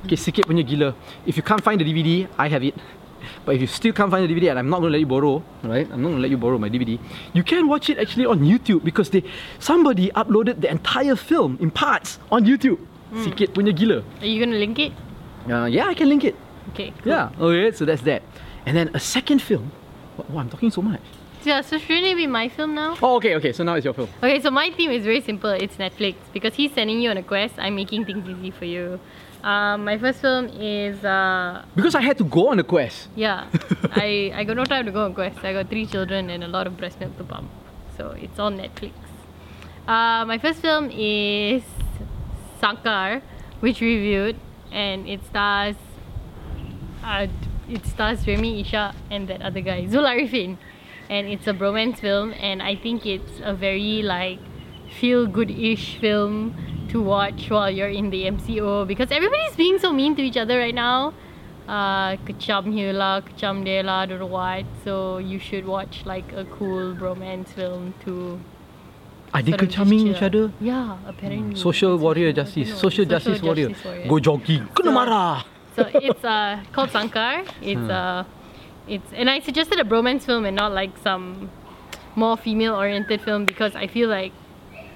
Okay 0.05 0.17
sikit 0.17 0.45
punya 0.45 0.61
gila. 0.65 0.93
If 1.25 1.37
you 1.37 1.43
can't 1.45 1.61
find 1.61 1.81
the 1.81 1.85
DVD 1.85 2.29
I 2.37 2.45
have 2.49 2.61
it. 2.61 2.77
But 3.45 3.53
if 3.53 3.61
you 3.61 3.69
still 3.69 3.93
can't 3.93 4.09
find 4.09 4.25
the 4.25 4.29
DVD 4.33 4.49
and 4.49 4.57
I'm 4.57 4.69
not 4.69 4.81
going 4.81 4.89
to 4.89 4.97
let 4.97 5.01
you 5.05 5.05
borrow 5.05 5.45
right? 5.61 5.85
I'm 5.93 6.01
not 6.01 6.09
going 6.09 6.17
to 6.17 6.25
let 6.25 6.33
you 6.33 6.41
borrow 6.41 6.57
my 6.57 6.73
DVD 6.73 6.97
you 7.37 7.45
can 7.45 7.69
watch 7.69 7.85
it 7.89 8.01
actually 8.01 8.25
on 8.25 8.41
YouTube 8.41 8.81
because 8.81 9.13
they 9.13 9.21
somebody 9.61 10.09
uploaded 10.17 10.57
the 10.61 10.69
entire 10.73 11.13
film 11.13 11.53
in 11.61 11.69
parts 11.69 12.17
on 12.33 12.49
YouTube. 12.49 12.81
Sikit 13.21 13.53
punya 13.53 13.75
gila. 13.77 14.01
Are 14.01 14.25
you 14.25 14.39
gonna 14.41 14.57
link 14.57 14.79
it? 14.81 14.95
uh, 15.45 15.67
yeah 15.69 15.85
I 15.85 15.93
can 15.93 16.09
link 16.09 16.23
it. 16.25 16.33
Okay. 16.73 16.95
Cool. 17.03 17.11
yeah 17.13 17.29
okay 17.37 17.69
so 17.75 17.85
that's 17.85 18.01
that 18.09 18.23
and 18.65 18.75
then 18.77 18.89
a 18.93 18.99
second 18.99 19.41
film 19.41 19.71
oh, 20.19 20.37
I'm 20.37 20.49
talking 20.49 20.71
so 20.71 20.81
much 20.81 21.01
Yeah, 21.43 21.61
so 21.61 21.77
shouldn't 21.79 22.05
it 22.05 22.15
be 22.15 22.27
my 22.27 22.49
film 22.49 22.75
now? 22.75 22.95
oh 23.01 23.15
okay 23.17 23.33
okay 23.35 23.51
so 23.51 23.63
now 23.63 23.73
it's 23.77 23.85
your 23.85 23.93
film 23.95 24.09
Okay, 24.23 24.39
so 24.41 24.49
my 24.51 24.69
theme 24.77 24.91
is 24.91 25.03
very 25.03 25.21
simple. 25.21 25.49
It's 25.49 25.77
Netflix 25.77 26.15
because 26.33 26.53
he's 26.53 26.71
sending 26.77 27.01
you 27.01 27.09
on 27.09 27.17
a 27.17 27.23
quest. 27.23 27.55
I'm 27.57 27.75
making 27.75 28.05
things 28.05 28.23
easy 28.33 28.51
for 28.51 28.65
you. 28.65 28.99
Um, 29.43 29.77
my 29.89 29.97
first 29.97 30.19
film 30.21 30.45
is 30.53 31.03
uh, 31.03 31.65
because 31.75 31.95
I 31.95 32.01
had 32.01 32.17
to 32.19 32.25
go 32.37 32.49
on 32.53 32.59
a 32.59 32.63
quest 32.73 33.09
yeah. 33.15 33.47
I 34.05 34.31
I 34.39 34.43
got 34.43 34.55
no 34.61 34.65
time 34.73 34.85
to 34.85 34.91
go 34.91 35.01
on 35.05 35.15
quest. 35.15 35.39
I 35.43 35.53
got 35.57 35.65
three 35.73 35.87
children 35.93 36.29
and 36.29 36.43
a 36.43 36.51
lot 36.57 36.67
of 36.67 36.77
breast 36.77 36.99
milk 37.01 37.17
to 37.17 37.23
pump, 37.23 37.49
so 37.97 38.03
it's 38.25 38.37
on 38.37 38.57
Netflix. 38.63 38.93
Uh, 39.87 40.21
my 40.31 40.37
first 40.37 40.59
film 40.61 40.91
is 40.93 41.63
Sangkar, 42.61 43.21
which 43.65 43.81
we 43.81 43.95
reviewed, 43.97 44.37
and 44.71 45.09
it 45.09 45.25
stars 45.25 45.75
uh, 47.03 47.25
it 47.71 47.85
stars 47.85 48.27
Remy 48.27 48.61
Isha 48.61 48.93
and 49.09 49.27
that 49.27 49.41
other 49.41 49.61
guy, 49.61 49.85
Zul 49.85 50.05
Arifin. 50.05 50.57
And 51.09 51.27
it's 51.27 51.47
a 51.47 51.53
bromance 51.53 51.99
film, 51.99 52.33
and 52.39 52.61
I 52.61 52.75
think 52.75 53.05
it's 53.05 53.41
a 53.43 53.53
very 53.53 54.01
like 54.01 54.39
feel 54.99 55.25
good 55.27 55.51
ish 55.51 55.97
film 55.99 56.55
to 56.89 57.01
watch 57.01 57.49
while 57.49 57.69
you're 57.71 57.89
in 57.89 58.09
the 58.09 58.23
MCO 58.25 58.87
because 58.87 59.11
everybody's 59.11 59.55
being 59.55 59.77
so 59.79 59.91
mean 59.91 60.15
to 60.15 60.21
each 60.21 60.37
other 60.37 60.57
right 60.59 60.75
now. 60.75 61.13
Uh, 61.67 62.15
kecam 62.27 62.71
here 62.73 62.91
lah, 62.93 63.21
kecam 63.21 63.63
there 63.63 63.83
lah, 63.83 64.05
don't 64.05 64.19
know 64.19 64.25
what. 64.25 64.65
So 64.83 65.17
you 65.19 65.39
should 65.39 65.65
watch 65.65 66.03
like 66.05 66.31
a 66.33 66.45
cool 66.45 66.95
bromance 66.95 67.49
film 67.49 67.93
to 68.05 68.39
Are 69.33 69.41
they 69.41 69.53
kecaming 69.53 70.07
each 70.15 70.21
other? 70.21 70.51
Yeah, 70.59 70.97
apparently. 71.07 71.55
Social 71.55 71.97
warrior 71.97 72.33
justice, 72.33 72.69
know. 72.69 72.75
social 72.75 73.05
justice 73.05 73.41
warrior. 73.41 73.69
Go 74.07 74.19
jogging. 74.19 74.67
Kena 74.75 74.83
So- 74.85 74.91
marah. 74.91 75.45
So 75.75 75.89
it's 75.93 76.23
uh, 76.23 76.63
called 76.73 76.89
Sangkar. 76.89 77.47
It's 77.61 77.89
uh, 77.89 78.23
it's 78.87 79.13
and 79.13 79.29
I 79.29 79.39
suggested 79.39 79.79
a 79.79 79.83
bromance 79.83 80.23
film 80.23 80.45
and 80.45 80.55
not 80.55 80.73
like 80.73 80.97
some 80.97 81.49
more 82.15 82.35
female-oriented 82.35 83.21
film 83.21 83.45
because 83.45 83.75
I 83.75 83.87
feel 83.87 84.09
like 84.09 84.33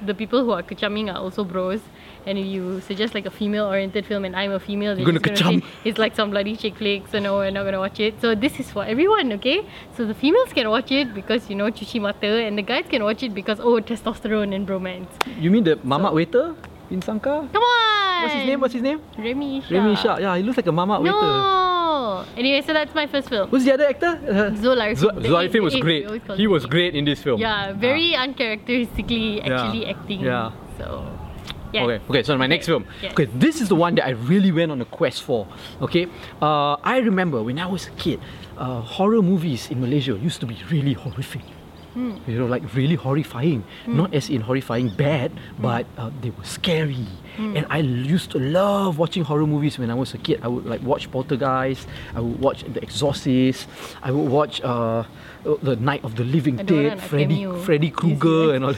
the 0.06 0.14
people 0.14 0.44
who 0.44 0.52
are 0.52 0.64
kecaming 0.64 1.14
are 1.14 1.18
also 1.18 1.44
bros. 1.44 1.82
And 2.28 2.40
if 2.40 2.46
you 2.46 2.82
suggest 2.82 3.14
like 3.14 3.28
a 3.28 3.32
female-oriented 3.32 4.06
film 4.06 4.26
and 4.26 4.36
I'm 4.36 4.52
a 4.52 4.60
female, 4.60 4.96
they're 4.96 5.06
Gonna 5.06 5.20
just 5.20 5.44
gonna 5.44 5.62
say 5.62 5.68
it's 5.84 6.00
like 6.00 6.16
some 6.16 6.32
bloody 6.32 6.56
chick 6.56 6.76
flick. 6.76 7.08
So 7.08 7.20
no, 7.20 7.38
we're 7.38 7.52
not 7.52 7.66
gonna 7.66 7.80
watch 7.80 8.00
it. 8.00 8.20
So 8.20 8.34
this 8.34 8.60
is 8.60 8.72
for 8.72 8.84
everyone, 8.84 9.32
okay? 9.34 9.64
So 9.96 10.06
the 10.06 10.16
females 10.16 10.52
can 10.52 10.70
watch 10.70 10.92
it 10.92 11.14
because 11.14 11.50
you 11.50 11.56
know 11.56 11.72
cuci 11.72 12.02
mata, 12.02 12.28
and 12.28 12.58
the 12.58 12.64
guys 12.64 12.86
can 12.90 13.04
watch 13.04 13.22
it 13.22 13.34
because 13.34 13.60
oh 13.60 13.80
testosterone 13.80 14.56
and 14.56 14.68
bromance. 14.68 15.08
You 15.40 15.52
mean 15.52 15.64
the 15.64 15.76
mamak 15.78 16.14
waiter 16.14 16.56
in 16.90 17.02
Sangkar? 17.02 17.52
Come 17.54 17.62
on. 17.62 18.05
What's 18.22 18.34
his 18.34 18.46
name? 18.46 18.60
What's 18.62 18.74
his 18.74 18.84
name? 18.84 19.00
Remy 19.18 19.62
Ishak. 19.62 19.72
Remy 19.72 19.96
Shah. 19.96 20.18
Yeah, 20.18 20.38
he 20.38 20.44
looks 20.44 20.58
like 20.58 20.68
a 20.68 20.72
mamak 20.72 21.02
waiter. 21.02 21.12
No. 21.16 22.26
Anyway, 22.38 22.62
so 22.62 22.74
that's 22.74 22.94
my 22.96 23.08
first 23.08 23.30
film. 23.30 23.50
Who's 23.50 23.66
the 23.66 23.74
other 23.74 23.88
actor? 23.88 24.20
Uh, 24.28 24.52
Zul 24.56 24.78
Ariffin. 24.80 24.96
Zul 25.04 25.22
The 25.22 25.30
Zul 25.30 25.44
eight- 25.44 25.52
Arifin 25.52 25.64
was 25.64 25.74
the 25.74 25.82
great. 25.82 26.10
we 26.10 26.20
He 26.36 26.48
was 26.48 26.66
great 26.66 26.96
in 26.96 27.06
this 27.06 27.22
film. 27.22 27.40
Yeah, 27.40 27.74
very 27.74 28.16
uncharacteristically 28.16 29.42
actually 29.42 29.86
acting. 29.88 30.20
Yeah. 30.22 30.52
So, 30.78 31.06
yeah. 31.74 31.84
Okay, 31.84 32.00
okay, 32.10 32.24
so 32.24 32.38
my 32.38 32.48
next 32.48 32.68
film. 32.68 32.86
Yes. 33.02 33.12
Okay, 33.14 33.26
this 33.36 33.62
is 33.62 33.70
the 33.70 33.76
one 33.76 33.96
that 33.96 34.06
I 34.06 34.12
really 34.12 34.52
went 34.52 34.72
on 34.72 34.80
a 34.82 34.86
quest 34.86 35.24
for. 35.24 35.48
Okay, 35.82 36.08
uh, 36.42 36.76
I 36.84 37.00
remember 37.00 37.42
when 37.44 37.60
I 37.60 37.66
was 37.68 37.88
a 37.88 37.92
kid, 37.92 38.20
uh, 38.58 38.82
horror 38.82 39.22
movies 39.22 39.70
in 39.72 39.80
Malaysia 39.82 40.16
used 40.16 40.40
to 40.42 40.48
be 40.48 40.56
really 40.72 40.94
horrific. 40.94 41.42
Hmm. 41.96 42.20
You 42.28 42.40
know, 42.40 42.46
like 42.52 42.68
really 42.76 42.96
horrifying. 43.00 43.64
Not 43.88 44.12
as 44.14 44.28
in 44.30 44.42
horrifying 44.44 44.90
bad, 44.92 45.32
Hmm. 45.32 45.62
but 45.64 45.86
uh, 45.98 46.12
they 46.22 46.30
were 46.36 46.44
scary. 46.44 47.08
And 47.40 47.66
I 47.72 47.80
used 47.80 48.32
to 48.32 48.40
love 48.40 49.00
watching 49.00 49.24
horror 49.24 49.48
movies 49.48 49.80
when 49.80 49.92
I 49.92 49.96
was 49.96 50.14
a 50.14 50.18
kid. 50.20 50.40
I 50.44 50.48
would 50.48 50.66
like 50.68 50.84
watch 50.84 51.08
Poltergeist. 51.12 51.88
I 52.16 52.20
would 52.20 52.40
watch 52.40 52.64
The 52.68 52.80
Exorcist. 52.84 53.68
I 54.04 54.12
would 54.12 54.28
watch 54.32 54.60
uh, 54.64 55.04
The 55.44 55.76
Night 55.76 56.04
of 56.04 56.16
the 56.16 56.24
Living 56.24 56.56
Dead. 56.64 57.00
Freddy. 57.00 57.44
Freddy 57.64 57.92
Krueger 57.92 58.56
and 58.56 58.64
all. 58.72 58.76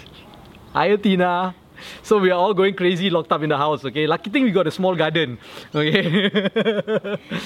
Hi 0.74 0.95
Tina. 0.97 1.53
so 2.03 2.17
we 2.17 2.31
are 2.31 2.39
all 2.39 2.53
going 2.53 2.75
crazy, 2.75 3.10
locked 3.10 3.31
up 3.31 3.41
in 3.43 3.50
the 3.50 3.57
house. 3.57 3.84
Okay, 3.86 4.07
lucky 4.07 4.29
thing 4.29 4.43
we 4.43 4.51
got 4.51 4.67
a 4.67 4.72
small 4.72 4.96
garden. 4.96 5.38
Okay. 5.74 6.31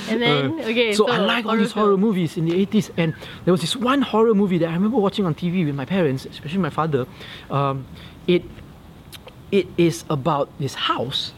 And 0.09 0.21
then, 0.21 0.59
okay, 0.61 0.93
so, 0.93 1.07
so 1.07 1.11
I 1.11 1.17
like 1.17 1.45
all 1.45 1.57
these 1.57 1.71
horror 1.71 1.97
movies 1.97 2.37
in 2.37 2.45
the 2.45 2.65
80s, 2.65 2.91
and 2.97 3.15
there 3.45 3.51
was 3.51 3.61
this 3.61 3.75
one 3.75 4.01
horror 4.01 4.33
movie 4.33 4.57
that 4.59 4.69
I 4.69 4.73
remember 4.73 4.97
watching 4.97 5.25
on 5.25 5.35
TV 5.35 5.65
with 5.65 5.75
my 5.75 5.85
parents, 5.85 6.25
especially 6.25 6.59
my 6.59 6.69
father. 6.69 7.05
Um, 7.49 7.85
it 8.27 8.43
it 9.51 9.67
is 9.77 10.05
about 10.09 10.49
this 10.59 10.73
house 10.75 11.33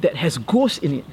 that 0.00 0.16
has 0.16 0.38
ghosts 0.38 0.78
in 0.78 0.98
it. 1.00 1.04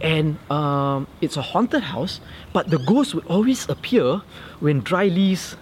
And 0.00 0.38
um, 0.50 1.06
it's 1.20 1.36
a 1.36 1.42
haunted 1.42 1.82
house, 1.82 2.20
but 2.52 2.70
the 2.70 2.78
ghosts 2.78 3.14
would 3.14 3.26
always 3.26 3.68
appear 3.68 4.22
when 4.60 4.80
dry 4.80 5.06
leaves 5.06 5.56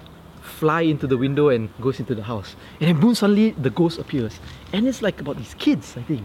fly 0.44 0.82
into 0.84 1.08
the 1.08 1.16
window 1.16 1.48
and 1.48 1.72
goes 1.80 1.98
into 1.98 2.14
the 2.14 2.22
house. 2.22 2.54
And 2.80 2.88
then 2.92 3.00
boom, 3.00 3.14
suddenly 3.16 3.56
the 3.56 3.70
ghost 3.72 3.98
appears. 3.98 4.38
And 4.72 4.86
it's 4.86 5.00
like 5.00 5.20
about 5.20 5.36
these 5.40 5.54
kids, 5.56 5.96
I 5.96 6.02
think. 6.04 6.22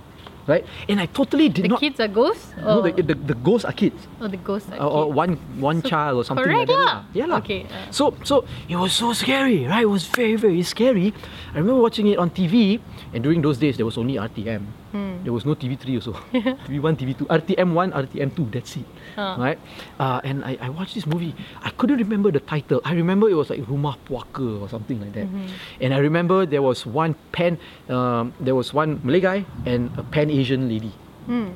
Right? 0.49 0.65
And 0.89 0.97
I 0.99 1.05
totally 1.05 1.45
did 1.47 1.65
The 1.65 1.67
not 1.69 1.79
The 1.79 1.85
kids 1.93 1.99
are 2.01 2.07
ghosts? 2.09 2.49
no, 2.57 2.81
the, 2.81 2.89
the, 3.05 3.13
the 3.13 3.37
ghosts 3.37 3.65
are 3.69 3.71
kids. 3.71 4.07
or 4.19 4.27
the 4.27 4.37
ghosts 4.41 4.65
are 4.73 4.81
Or, 4.81 5.05
or 5.05 5.13
one 5.13 5.37
one 5.61 5.77
So 5.85 5.89
child 5.93 6.17
or 6.17 6.23
something 6.25 6.41
like 6.49 6.65
correct 6.65 6.73
that. 6.73 6.85
lah. 6.89 6.97
Yeah, 7.13 7.27
lah. 7.29 7.37
Okay, 7.45 7.69
uh. 7.69 7.91
So 7.93 8.17
so 8.25 8.45
it 8.67 8.73
was 8.75 8.89
so 8.91 9.13
scary, 9.13 9.69
right? 9.69 9.85
It 9.85 9.93
was 9.93 10.09
very 10.09 10.41
very 10.41 10.65
scary. 10.65 11.13
I 11.53 11.61
remember 11.61 11.77
watching 11.77 12.09
it 12.09 12.17
on 12.17 12.33
TV, 12.33 12.81
and 13.13 13.21
during 13.21 13.45
those 13.45 13.61
days 13.61 13.77
there 13.77 13.85
was 13.85 13.93
only 14.01 14.17
RTM. 14.17 14.65
Hmm. 14.89 15.21
There 15.21 15.29
was 15.37 15.45
no 15.45 15.53
TV3 15.53 16.01
also. 16.01 16.17
TV1, 16.65 16.97
TV2, 16.97 17.29
RTM1, 17.29 17.93
RTM2. 17.93 18.49
That's 18.49 18.73
it, 18.81 18.89
Ah. 19.19 19.35
right? 19.35 19.59
Uh, 19.99 20.23
and 20.23 20.47
I, 20.47 20.55
I 20.63 20.69
watched 20.71 20.95
this 20.95 21.03
movie. 21.03 21.35
I 21.59 21.75
couldn't 21.75 21.99
remember 21.99 22.31
the 22.31 22.39
title. 22.39 22.79
I 22.87 22.95
remember 22.95 23.27
it 23.27 23.35
was 23.35 23.51
like 23.51 23.59
Rumah 23.67 23.99
Puaka 24.07 24.63
or 24.63 24.69
something 24.71 25.03
like 25.03 25.11
that. 25.11 25.27
Mm-hmm. 25.27 25.83
And 25.83 25.93
I 25.93 25.99
remember 25.99 26.47
there 26.47 26.63
was 26.63 26.87
one 26.87 27.19
pan, 27.35 27.59
um, 27.91 28.31
there 28.39 28.55
was 28.55 28.71
one 28.71 29.03
Malay 29.03 29.19
guy 29.19 29.39
and 29.67 29.91
a 29.99 30.03
Pan 30.03 30.31
Asian 30.31 30.71
lady. 30.71 30.95
Hmm. 31.27 31.51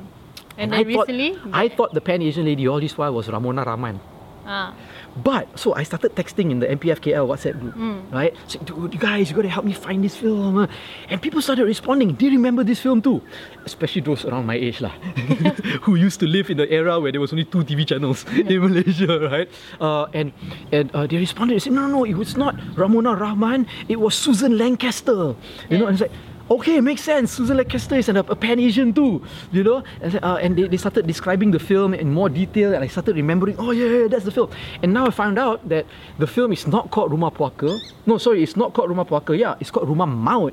And, 0.60 0.74
I 0.74 0.84
then 0.84 0.92
thought, 0.92 1.08
recently? 1.08 1.40
I 1.52 1.68
thought 1.72 1.94
the 1.96 2.04
Pan 2.04 2.20
Asian 2.20 2.44
lady 2.44 2.68
all 2.68 2.78
this 2.78 2.96
while 3.00 3.14
was 3.16 3.32
Ramona 3.32 3.64
Rahman. 3.64 3.98
Ah. 4.44 4.76
But 5.16 5.46
so 5.58 5.74
I 5.74 5.84
started 5.84 6.16
texting 6.16 6.50
in 6.50 6.58
the 6.58 6.66
MPFKL 6.66 7.22
WhatsApp 7.30 7.60
group, 7.60 7.74
right? 8.10 8.34
Saying, 8.48 8.64
dude, 8.66 8.94
you 8.94 8.98
guys, 8.98 9.30
you 9.30 9.36
gotta 9.36 9.48
help 9.48 9.64
me 9.64 9.72
find 9.72 10.02
this 10.02 10.16
film. 10.16 10.58
uh." 10.58 10.66
And 11.08 11.22
people 11.22 11.40
started 11.40 11.64
responding. 11.70 12.14
Do 12.18 12.26
you 12.26 12.32
remember 12.32 12.64
this 12.64 12.80
film 12.80 13.00
too? 13.00 13.22
Especially 13.64 14.02
those 14.02 14.24
around 14.26 14.46
my 14.46 14.58
age, 14.58 14.80
lah, 14.82 14.90
who 15.86 15.94
used 15.94 16.18
to 16.20 16.26
live 16.26 16.50
in 16.50 16.58
the 16.58 16.66
era 16.66 16.98
where 16.98 17.12
there 17.14 17.20
was 17.22 17.30
only 17.32 17.44
two 17.46 17.62
TV 17.62 17.86
channels 17.86 18.26
in 18.34 18.58
Malaysia, 18.60 19.30
right? 19.30 19.48
Uh, 19.80 20.06
and 20.12 20.32
and 20.74 20.90
uh, 20.94 21.06
they 21.06 21.16
responded. 21.22 21.54
They 21.54 21.70
said, 21.70 21.78
no, 21.78 21.86
no, 21.86 22.02
no, 22.02 22.04
it 22.04 22.18
was 22.18 22.36
not 22.36 22.58
Ramona 22.74 23.14
Rahman. 23.14 23.66
It 23.88 24.02
was 24.02 24.14
Susan 24.18 24.58
Lancaster. 24.58 25.36
You 25.70 25.78
know, 25.78 25.86
and 25.86 25.94
it's 25.94 26.02
like. 26.02 26.12
Okay, 26.50 26.80
makes 26.80 27.00
sense. 27.02 27.32
Susan 27.32 27.56
Lancaster 27.56 27.96
is 27.96 28.08
an, 28.08 28.18
a 28.18 28.36
Pan 28.36 28.60
Asian 28.60 28.92
too, 28.92 29.24
you 29.50 29.64
know. 29.64 29.82
And, 30.02 30.20
uh, 30.22 30.36
and 30.40 30.56
they, 30.56 30.68
they 30.68 30.76
started 30.76 31.06
describing 31.06 31.50
the 31.52 31.58
film 31.58 31.94
in 31.94 32.12
more 32.12 32.28
detail, 32.28 32.74
and 32.74 32.84
I 32.84 32.86
started 32.88 33.16
remembering. 33.16 33.56
Oh 33.58 33.70
yeah, 33.70 33.86
yeah, 33.86 34.06
that's 34.08 34.24
the 34.24 34.30
film. 34.30 34.50
And 34.82 34.92
now 34.92 35.06
I 35.06 35.10
found 35.10 35.38
out 35.38 35.66
that 35.70 35.86
the 36.18 36.26
film 36.26 36.52
is 36.52 36.66
not 36.66 36.90
called 36.90 37.12
Rumah 37.12 37.32
Puaka. 37.32 37.80
No, 38.04 38.18
sorry, 38.18 38.42
it's 38.42 38.56
not 38.56 38.74
called 38.74 38.90
Rumah 38.90 39.08
Puaka. 39.08 39.32
Yeah, 39.38 39.56
it's 39.58 39.70
called 39.70 39.88
Rumah 39.88 40.08
Maut. 40.08 40.52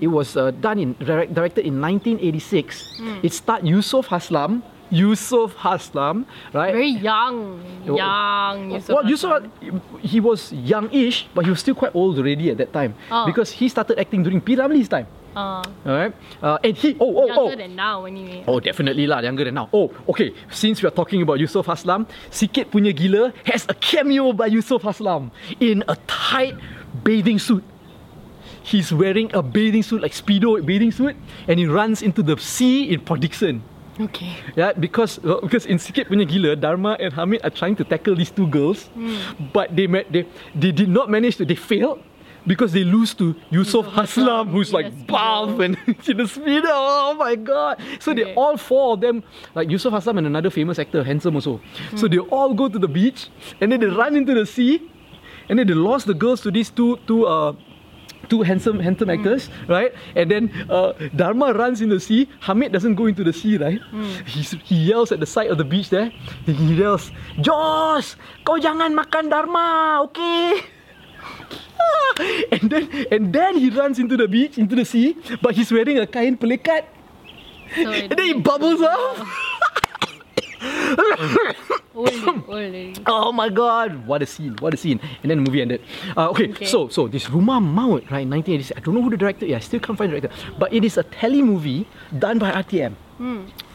It 0.00 0.06
was 0.06 0.36
uh, 0.36 0.52
done 0.52 0.78
in 0.78 0.94
direct, 1.02 1.34
directed 1.34 1.66
in 1.66 1.80
1986. 1.82 3.00
It 3.24 3.32
starred 3.32 3.64
Yusof 3.64 4.06
Haslam. 4.06 4.62
Yusof 4.92 5.54
Haslam, 5.56 6.26
right? 6.52 6.70
Very 6.72 6.90
young. 6.90 7.58
Oh, 7.88 7.96
Young. 7.96 8.70
Yusof 8.70 8.94
well. 8.94 9.02
Yusof, 9.02 9.50
he 10.00 10.20
was 10.20 10.52
young-ish, 10.52 11.26
but 11.34 11.42
he 11.44 11.50
was 11.50 11.58
still 11.58 11.74
quite 11.74 11.90
old 11.96 12.16
already 12.18 12.50
at 12.50 12.58
that 12.58 12.72
time 12.72 12.94
Oh. 13.10 13.26
because 13.26 13.50
he 13.50 13.68
started 13.68 13.98
acting 13.98 14.22
during 14.22 14.40
P. 14.40 14.54
Ramlee's 14.54 14.88
time. 14.88 15.08
Ah. 15.34 15.62
All 15.84 15.92
right, 15.92 16.14
uh, 16.42 16.58
and 16.62 16.76
he 16.78 16.96
oh 17.02 17.10
oh 17.10 17.26
Younger 17.26 17.54
oh 17.54 17.56
than 17.58 17.74
now, 17.74 18.04
anyway. 18.06 18.44
Oh, 18.46 18.60
definitely 18.62 19.06
lah, 19.06 19.18
younger 19.18 19.44
than 19.44 19.54
now. 19.54 19.68
Oh, 19.74 19.90
okay. 20.08 20.30
Since 20.50 20.82
we 20.82 20.86
are 20.86 20.94
talking 20.94 21.22
about 21.22 21.42
Yusof 21.42 21.66
Haslam, 21.66 22.06
Sikit 22.30 22.70
Punya 22.70 22.94
Gila 22.94 23.34
has 23.50 23.66
a 23.68 23.74
cameo 23.74 24.32
by 24.32 24.48
Yusof 24.48 24.82
Haslam 24.86 25.34
in 25.58 25.82
a 25.90 25.98
tight 26.06 26.54
bathing 27.02 27.42
suit. 27.42 27.66
He's 28.62 28.94
wearing 28.94 29.28
a 29.34 29.42
bathing 29.42 29.82
suit, 29.82 30.00
like 30.00 30.14
Speedo 30.14 30.56
bathing 30.64 30.94
suit, 30.94 31.18
and 31.48 31.58
he 31.58 31.66
runs 31.66 32.00
into 32.00 32.22
the 32.22 32.38
sea 32.38 32.88
in 32.94 33.02
Port 33.02 33.20
Dickson. 33.20 33.60
Okay. 34.00 34.38
Yeah, 34.56 34.72
because 34.72 35.22
well, 35.22 35.42
because 35.42 35.66
in 35.66 35.78
Sikit 35.78 36.10
Punya 36.10 36.26
Gila, 36.26 36.56
Dharma 36.56 36.96
and 36.98 37.12
Hamid 37.14 37.42
are 37.42 37.50
trying 37.50 37.76
to 37.76 37.84
tackle 37.84 38.14
these 38.14 38.30
two 38.30 38.46
girls, 38.46 38.90
but 39.52 39.74
they 39.74 39.86
met 39.86 40.10
they 40.10 40.26
they 40.54 40.70
did 40.70 40.90
not 40.90 41.10
manage 41.10 41.38
to. 41.38 41.44
They 41.44 41.54
failed 41.54 42.02
because 42.46 42.72
they 42.72 42.84
lose 42.84 43.14
to 43.14 43.34
Yusof 43.50 43.90
Haslam, 43.92 44.48
who's 44.48 44.72
like 44.72 45.06
buff 45.06 45.58
and 45.60 45.76
in 45.86 46.20
a 46.20 46.24
speedo. 46.24 46.68
Oh 46.70 47.14
my 47.18 47.34
god! 47.36 47.80
So 48.00 48.12
they 48.14 48.34
all 48.34 48.56
four 48.56 48.94
of 48.94 49.00
them, 49.00 49.22
like 49.54 49.68
Yusof 49.68 49.92
Haslam 49.92 50.18
and 50.18 50.26
another 50.26 50.50
famous 50.50 50.78
actor, 50.78 51.02
handsome 51.04 51.34
also. 51.36 51.60
So 51.96 52.08
they 52.08 52.18
all 52.18 52.54
go 52.54 52.68
to 52.68 52.78
the 52.78 52.88
beach 52.88 53.28
and 53.60 53.72
then 53.72 53.80
they 53.80 53.86
run 53.86 54.16
into 54.16 54.34
the 54.34 54.46
sea, 54.46 54.82
and 55.48 55.58
then 55.58 55.66
they 55.66 55.74
lost 55.74 56.06
the 56.06 56.14
girls 56.14 56.40
to 56.42 56.50
these 56.50 56.70
two 56.70 56.98
two 57.06 57.26
uh 57.26 57.52
two 58.28 58.40
handsome 58.40 58.80
handsome 58.80 59.10
actors, 59.10 59.50
right? 59.68 59.92
And 60.16 60.30
then 60.30 60.48
uh, 60.70 60.92
Dharma 61.14 61.52
runs 61.52 61.80
in 61.84 61.90
the 61.92 62.00
sea. 62.00 62.28
Hamid 62.40 62.72
doesn't 62.72 62.94
go 62.96 63.04
into 63.04 63.22
the 63.22 63.32
sea, 63.32 63.58
right? 63.58 63.80
He's, 64.24 64.56
he 64.64 64.76
yells 64.76 65.12
at 65.12 65.20
the 65.20 65.26
side 65.26 65.50
of 65.52 65.58
the 65.58 65.64
beach 65.64 65.90
there. 65.90 66.08
He 66.48 66.52
yells, 66.80 67.12
"Josh, 67.40 68.16
kau 68.44 68.56
jangan 68.56 68.96
makan 68.96 69.28
Dharma, 69.28 70.00
okay?" 70.08 70.56
and 72.54 72.70
then 72.70 72.84
and 73.10 73.32
then 73.32 73.56
he 73.58 73.70
runs 73.70 73.98
into 73.98 74.16
the 74.16 74.28
beach, 74.28 74.58
into 74.58 74.74
the 74.76 74.84
sea, 74.84 75.16
but 75.42 75.54
he's 75.54 75.70
wearing 75.72 75.98
a 75.98 76.06
kain 76.06 76.36
pelikat. 76.36 76.84
So 77.74 77.90
it 77.90 78.06
And 78.10 78.18
then 78.18 78.26
he 78.26 78.34
bubbles 78.34 78.80
you- 78.80 78.86
up. 78.86 79.26
Old, 81.94 82.10
lady, 82.10 82.26
old 82.26 82.48
lady. 82.48 82.94
Oh 83.06 83.30
my 83.30 83.48
god, 83.48 84.06
what 84.06 84.22
a 84.22 84.26
scene, 84.26 84.56
what 84.58 84.74
a 84.74 84.76
scene. 84.76 84.98
And 85.22 85.30
then 85.30 85.38
the 85.44 85.46
movie 85.48 85.62
ended. 85.62 85.80
Uh, 86.16 86.30
okay, 86.30 86.50
Okay. 86.50 86.64
so 86.66 86.88
so 86.88 87.06
this 87.06 87.26
Rumah 87.30 87.62
Maut, 87.62 88.02
right, 88.10 88.26
1986. 88.26 88.72
I 88.76 88.80
don't 88.82 88.94
know 88.98 89.02
who 89.02 89.10
the 89.10 89.16
director 89.20 89.46
is, 89.46 89.54
I 89.54 89.60
still 89.60 89.78
can't 89.78 89.96
find 89.96 90.10
the 90.12 90.18
director. 90.20 90.34
But 90.58 90.72
it 90.72 90.82
is 90.84 90.96
a 90.98 91.04
tele 91.04 91.42
movie 91.42 91.86
done 92.18 92.38
by 92.42 92.50
RTM. 92.50 92.94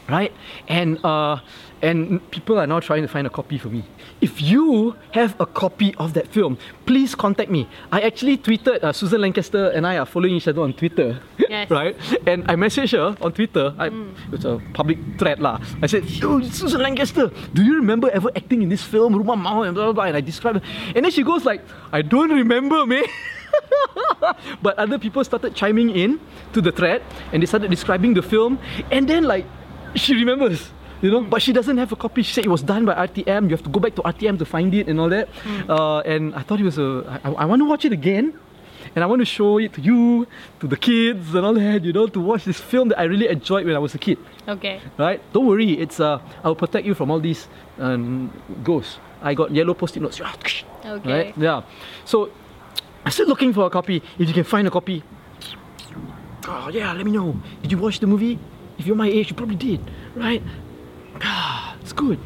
Right? 0.09 0.33
And 0.67 0.97
uh 1.03 1.37
and 1.81 2.19
people 2.31 2.59
are 2.59 2.67
now 2.67 2.79
trying 2.81 3.03
to 3.03 3.07
find 3.07 3.25
a 3.25 3.29
copy 3.29 3.57
for 3.57 3.69
me. 3.69 3.83
If 4.19 4.41
you 4.41 4.95
have 5.11 5.39
a 5.39 5.45
copy 5.45 5.95
of 5.95 6.13
that 6.13 6.27
film, 6.27 6.57
please 6.85 7.15
contact 7.15 7.49
me. 7.49 7.69
I 7.91 8.01
actually 8.01 8.37
tweeted 8.37 8.83
uh, 8.83 8.91
Susan 8.91 9.21
Lancaster 9.21 9.69
and 9.69 9.87
I 9.87 9.97
are 9.97 10.05
following 10.05 10.35
each 10.35 10.47
other 10.47 10.61
on 10.61 10.73
Twitter. 10.73 11.19
Yes. 11.49 11.65
right? 11.71 11.97
And 12.27 12.45
I 12.45 12.53
messaged 12.53 12.91
her 12.93 13.17
on 13.25 13.33
Twitter. 13.33 13.73
I, 13.79 13.89
It's 14.31 14.45
a 14.45 14.61
public 14.73 14.99
thread 15.17 15.39
lah. 15.41 15.57
I 15.81 15.87
said, 15.87 16.05
Yo, 16.05 16.41
Susan 16.45 16.79
Lancaster, 16.79 17.31
do 17.55 17.63
you 17.63 17.73
remember 17.81 18.07
ever 18.11 18.29
acting 18.35 18.61
in 18.61 18.69
this 18.69 18.83
film, 18.83 19.15
Rumah 19.17 19.33
Maut 19.35 19.65
and 19.65 19.73
blah 19.73 19.85
blah 19.89 19.93
blah? 19.93 20.03
And 20.13 20.17
I 20.17 20.21
described. 20.21 20.61
And 20.93 21.01
then 21.01 21.09
she 21.09 21.23
goes 21.23 21.45
like, 21.49 21.65
I 21.91 22.03
don't 22.03 22.29
remember, 22.29 22.85
man. 22.85 23.01
but 24.61 24.77
other 24.77 24.99
people 24.99 25.23
started 25.23 25.55
chiming 25.55 25.89
in 25.89 26.19
to 26.53 26.61
the 26.61 26.71
thread 26.71 27.01
and 27.33 27.41
they 27.41 27.47
started 27.47 27.71
describing 27.71 28.13
the 28.13 28.21
film. 28.21 28.59
And 28.91 29.07
then 29.09 29.23
like, 29.23 29.45
she 29.95 30.13
remembers. 30.15 30.71
You 31.01 31.11
know, 31.11 31.21
but 31.21 31.41
she 31.41 31.53
doesn't 31.53 31.77
have 31.77 31.93
a 31.93 31.95
copy. 31.95 32.23
She 32.23 32.33
said 32.33 32.45
it 32.45 32.49
was 32.49 32.61
done 32.61 32.83
by 32.83 32.93
RTM. 33.07 33.43
You 33.45 33.51
have 33.51 33.63
to 33.63 33.69
go 33.69 33.79
back 33.79 33.95
to 33.95 34.01
RTM 34.01 34.37
to 34.39 34.45
find 34.45 34.73
it 34.73 34.89
and 34.89 34.99
all 34.99 35.07
that. 35.07 35.29
Uh, 35.69 35.99
and 35.99 36.35
I 36.35 36.41
thought 36.41 36.59
it 36.59 36.65
was 36.65 36.77
a. 36.77 37.21
I, 37.23 37.31
I 37.31 37.45
want 37.45 37.61
to 37.61 37.65
watch 37.65 37.85
it 37.85 37.93
again 37.93 38.37
and 38.95 39.03
I 39.03 39.07
want 39.07 39.19
to 39.19 39.25
show 39.25 39.57
it 39.59 39.73
to 39.73 39.81
you, 39.81 40.27
to 40.59 40.67
the 40.67 40.77
kids 40.77 41.33
and 41.35 41.45
all 41.45 41.53
that, 41.53 41.83
you 41.83 41.93
know, 41.93 42.07
to 42.07 42.19
watch 42.19 42.45
this 42.45 42.59
film 42.59 42.89
that 42.89 42.99
I 42.99 43.03
really 43.03 43.27
enjoyed 43.27 43.65
when 43.65 43.75
I 43.75 43.79
was 43.79 43.95
a 43.95 43.97
kid. 43.97 44.17
Okay. 44.47 44.81
Right? 44.97 45.21
Don't 45.33 45.45
worry, 45.45 45.73
it's 45.73 45.99
uh, 45.99 46.19
I'll 46.43 46.55
protect 46.55 46.85
you 46.85 46.93
from 46.93 47.11
all 47.11 47.19
these 47.19 47.47
um, 47.77 48.31
ghosts. 48.63 48.99
I 49.21 49.33
got 49.33 49.51
yellow 49.51 49.73
post-it 49.73 50.01
notes. 50.01 50.19
Okay. 50.21 50.63
Right? 50.85 51.37
Yeah. 51.37 51.63
So 52.05 52.31
I'm 53.05 53.11
still 53.11 53.27
looking 53.27 53.53
for 53.53 53.65
a 53.65 53.69
copy. 53.69 54.01
If 54.17 54.27
you 54.27 54.33
can 54.33 54.43
find 54.43 54.67
a 54.67 54.71
copy, 54.71 55.03
oh 56.47 56.69
yeah, 56.69 56.93
let 56.93 57.05
me 57.05 57.11
know. 57.11 57.39
Did 57.61 57.71
you 57.71 57.77
watch 57.77 57.99
the 57.99 58.07
movie? 58.07 58.39
If 58.79 58.87
you're 58.87 58.95
my 58.95 59.07
age, 59.11 59.29
you 59.29 59.35
probably 59.35 59.55
did, 59.59 59.81
right? 60.15 60.41
Ah, 61.21 61.75
it's 61.81 61.91
good. 61.91 62.17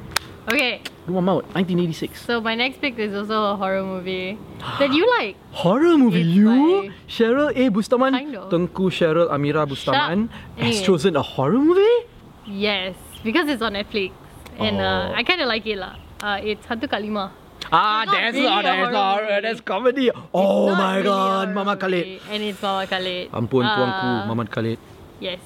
Okay. 0.47 0.81
Rumah 1.07 1.23
Maut, 1.23 1.43
1986. 1.57 2.21
So 2.29 2.39
my 2.39 2.53
next 2.55 2.79
pick 2.79 2.99
is 2.99 3.15
also 3.15 3.53
a 3.53 3.55
horror 3.55 3.81
movie 3.83 4.37
that 4.79 4.93
you 4.93 5.03
like. 5.17 5.35
Horror 5.51 5.97
movie, 5.97 6.21
It's 6.21 6.29
you? 6.35 6.91
Cheryl 7.07 7.49
A. 7.55 7.69
Bustaman, 7.71 8.11
Kind 8.11 8.35
of. 8.35 8.51
Tengku 8.51 8.87
Cheryl 8.91 9.27
Amira 9.31 9.65
Bustaman 9.67 10.29
has 10.57 10.79
Anyway. 10.79 10.83
chosen 10.85 11.15
a 11.15 11.21
horror 11.23 11.57
movie? 11.59 12.07
Yes, 12.45 12.95
because 13.23 13.47
it's 13.49 13.61
on 13.61 13.73
Netflix, 13.73 14.11
and 14.59 14.79
uh, 14.79 15.09
Oh. 15.11 15.15
I 15.15 15.23
kind 15.23 15.41
of 15.41 15.47
like 15.47 15.65
it 15.65 15.77
lah. 15.79 15.95
Uh, 16.21 16.39
it's 16.43 16.65
Hantu 16.67 16.87
Kak 16.91 17.01
Limah. 17.01 17.31
Ah, 17.71 18.03
that's 18.05 18.35
really 18.35 18.45
not, 18.47 18.63
that's 18.63 18.77
horror 18.77 18.91
not, 18.91 19.21
movie. 19.23 19.41
that's 19.41 19.61
comedy. 19.61 20.11
Oh 20.33 20.75
my 20.75 20.97
really 20.99 21.07
god, 21.07 21.47
Mamat 21.55 21.79
Khalid. 21.79 22.05
and 22.29 22.43
it's 22.43 22.59
Mamat 22.59 22.87
Khalid. 22.91 23.31
Ampun 23.31 23.63
tuanku, 23.63 24.07
Uh, 24.11 24.27
Mamat 24.27 24.49
Khalid. 24.51 24.79
Yes. 25.19 25.39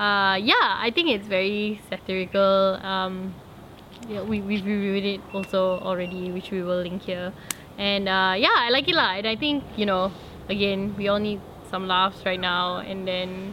Uh, 0.00 0.36
yeah, 0.36 0.80
I 0.80 0.90
think 0.94 1.10
it's 1.10 1.26
very 1.26 1.78
satirical. 1.90 2.80
Um, 2.80 3.34
yeah, 4.08 4.22
we 4.22 4.40
we've 4.40 4.64
reviewed 4.64 5.04
it 5.04 5.20
also 5.34 5.78
already, 5.84 6.30
which 6.32 6.50
we 6.50 6.62
will 6.62 6.80
link 6.80 7.02
here. 7.02 7.34
And 7.76 8.08
uh, 8.08 8.32
yeah, 8.38 8.56
I 8.64 8.70
like 8.70 8.88
it 8.88 8.94
lah. 8.94 9.20
And 9.20 9.26
I 9.28 9.36
think 9.36 9.62
you 9.76 9.84
know, 9.84 10.10
again, 10.48 10.96
we 10.96 11.08
all 11.08 11.18
need 11.18 11.42
some 11.68 11.86
laughs 11.86 12.24
right 12.24 12.40
now, 12.40 12.78
and 12.78 13.06
then 13.06 13.52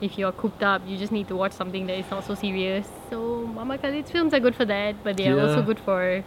if 0.00 0.18
you're 0.18 0.32
cooped 0.32 0.64
up, 0.64 0.82
you 0.88 0.98
just 0.98 1.12
need 1.12 1.28
to 1.28 1.36
watch 1.36 1.52
something 1.52 1.86
that 1.86 1.98
is 2.02 2.10
not 2.10 2.26
so 2.26 2.34
serious. 2.34 2.88
So 3.08 3.46
Mamat 3.54 3.80
Khalid's 3.82 4.10
films 4.10 4.34
are 4.34 4.40
good 4.40 4.56
for 4.56 4.64
that, 4.64 5.04
but 5.04 5.16
they 5.16 5.28
are 5.28 5.38
also 5.38 5.62
good 5.62 5.78
for 5.78 6.24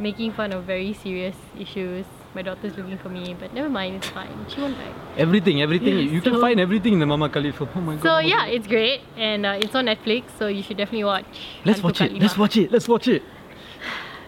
making 0.00 0.32
fun 0.32 0.52
of 0.52 0.64
very 0.64 0.92
serious 0.92 1.36
issues. 1.58 2.06
My 2.34 2.42
daughter's 2.42 2.76
looking 2.76 2.96
for 2.98 3.08
me, 3.08 3.34
but 3.38 3.52
never 3.52 3.68
mind, 3.68 3.96
it's 3.96 4.08
fine. 4.08 4.30
She 4.48 4.60
won't 4.60 4.76
die. 4.78 4.92
Everything, 5.18 5.62
everything. 5.62 5.98
You 6.14 6.20
can 6.22 6.40
find 6.40 6.58
everything 6.60 6.94
in 6.94 7.00
the 7.00 7.06
Mama 7.06 7.28
film. 7.28 7.68
Oh 7.74 7.80
my 7.80 7.94
god. 7.96 8.02
So 8.02 8.18
yeah, 8.18 8.46
God. 8.46 8.54
it's 8.54 8.66
great, 8.66 9.00
and 9.16 9.44
uh, 9.44 9.58
it's 9.60 9.74
on 9.74 9.86
Netflix, 9.86 10.24
so 10.38 10.46
you 10.46 10.62
should 10.62 10.76
definitely 10.78 11.04
watch. 11.04 11.26
Let's 11.64 11.80
Hantu 11.80 11.84
watch 11.84 12.00
it. 12.00 12.12
Kat 12.12 12.22
Let's 12.22 12.38
watch 12.38 12.56
it. 12.56 12.72
Let's 12.72 12.88
watch 12.88 13.08
it. 13.08 13.22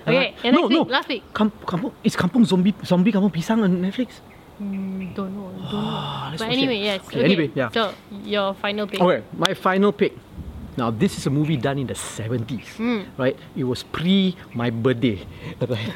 Okay, 0.03 0.35
Uh, 0.35 0.47
and 0.47 0.57
no, 0.57 0.61
next 0.67 0.73
no. 0.75 0.83
week, 0.83 0.91
last 0.91 1.09
week. 1.09 1.23
Kam- 1.33 1.53
kampung, 1.65 1.93
is 2.03 2.17
Kampung 2.17 2.43
Zombie 2.45 2.75
Zombie 2.83 3.13
Kampung 3.15 3.31
Pisang 3.31 3.63
on 3.63 3.71
Netflix? 3.87 4.19
Mm, 4.61 5.15
don't 5.15 5.31
know, 5.31 5.47
don't 5.55 5.71
know. 5.71 6.35
But 6.43 6.51
anyway, 6.51 6.83
it. 6.83 6.91
yes. 6.91 7.01
Okay, 7.07 7.23
anyway, 7.23 7.51
yeah. 7.55 7.71
So 7.71 7.95
your 8.27 8.51
final 8.59 8.91
pick. 8.91 8.99
Okay, 9.01 9.23
my 9.39 9.55
final 9.55 9.93
pick. 9.95 10.19
Now, 10.77 10.91
this 10.91 11.19
is 11.19 11.27
a 11.27 11.31
movie 11.31 11.57
done 11.57 11.79
in 11.79 11.87
the 11.87 11.95
70s, 11.95 12.65
Mm. 12.81 13.05
right? 13.19 13.37
It 13.55 13.65
was 13.65 13.83
pre 13.83 14.35
my 14.55 14.71
birthday, 14.71 15.21
right? 15.69 15.93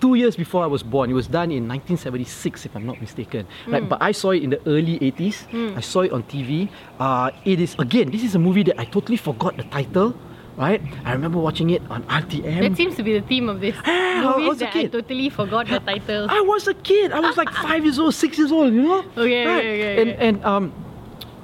Two 0.00 0.14
years 0.16 0.34
before 0.36 0.64
I 0.64 0.66
was 0.66 0.82
born. 0.82 1.10
It 1.10 1.14
was 1.14 1.26
done 1.28 1.52
in 1.52 1.68
1976, 1.68 2.64
if 2.64 2.74
I'm 2.74 2.86
not 2.86 3.00
mistaken. 3.00 3.46
Right, 3.68 3.86
but 3.86 4.00
I 4.00 4.12
saw 4.12 4.30
it 4.32 4.42
in 4.42 4.50
the 4.50 4.60
early 4.66 4.96
80s. 5.00 5.44
I 5.76 5.80
saw 5.80 6.00
it 6.08 6.12
on 6.12 6.22
TV. 6.24 6.68
Uh, 6.98 7.30
it 7.44 7.60
is, 7.60 7.76
again, 7.78 8.10
this 8.10 8.24
is 8.24 8.34
a 8.34 8.38
movie 8.38 8.62
that 8.64 8.80
I 8.80 8.84
totally 8.86 9.18
forgot 9.18 9.56
the 9.56 9.64
title, 9.64 10.16
right? 10.56 10.80
I 11.04 11.12
remember 11.12 11.38
watching 11.38 11.68
it 11.70 11.82
on 11.90 12.02
RTM. 12.08 12.60
That 12.64 12.76
seems 12.76 12.96
to 12.96 13.02
be 13.02 13.12
the 13.18 13.26
theme 13.26 13.48
of 13.48 13.60
this. 13.60 13.76
I 13.84 14.24
Movies 14.24 14.48
was 14.48 14.56
a 14.62 14.64
that 14.64 14.76
I 14.76 14.86
totally 14.86 15.28
forgot 15.28 15.68
the 15.68 15.80
title. 15.80 16.26
I 16.30 16.40
was 16.40 16.66
a 16.66 16.74
kid. 16.74 17.12
I 17.12 17.20
was 17.20 17.36
like 17.36 17.50
five 17.68 17.84
years 17.84 17.98
old, 17.98 18.14
six 18.14 18.38
years 18.38 18.50
old, 18.52 18.72
you 18.72 18.82
know? 18.82 19.04
Okay, 19.18 19.44
right. 19.44 19.58
okay, 19.58 19.74
okay, 19.74 20.00
And 20.00 20.10
okay. 20.10 20.26
and 20.28 20.44
um 20.44 20.72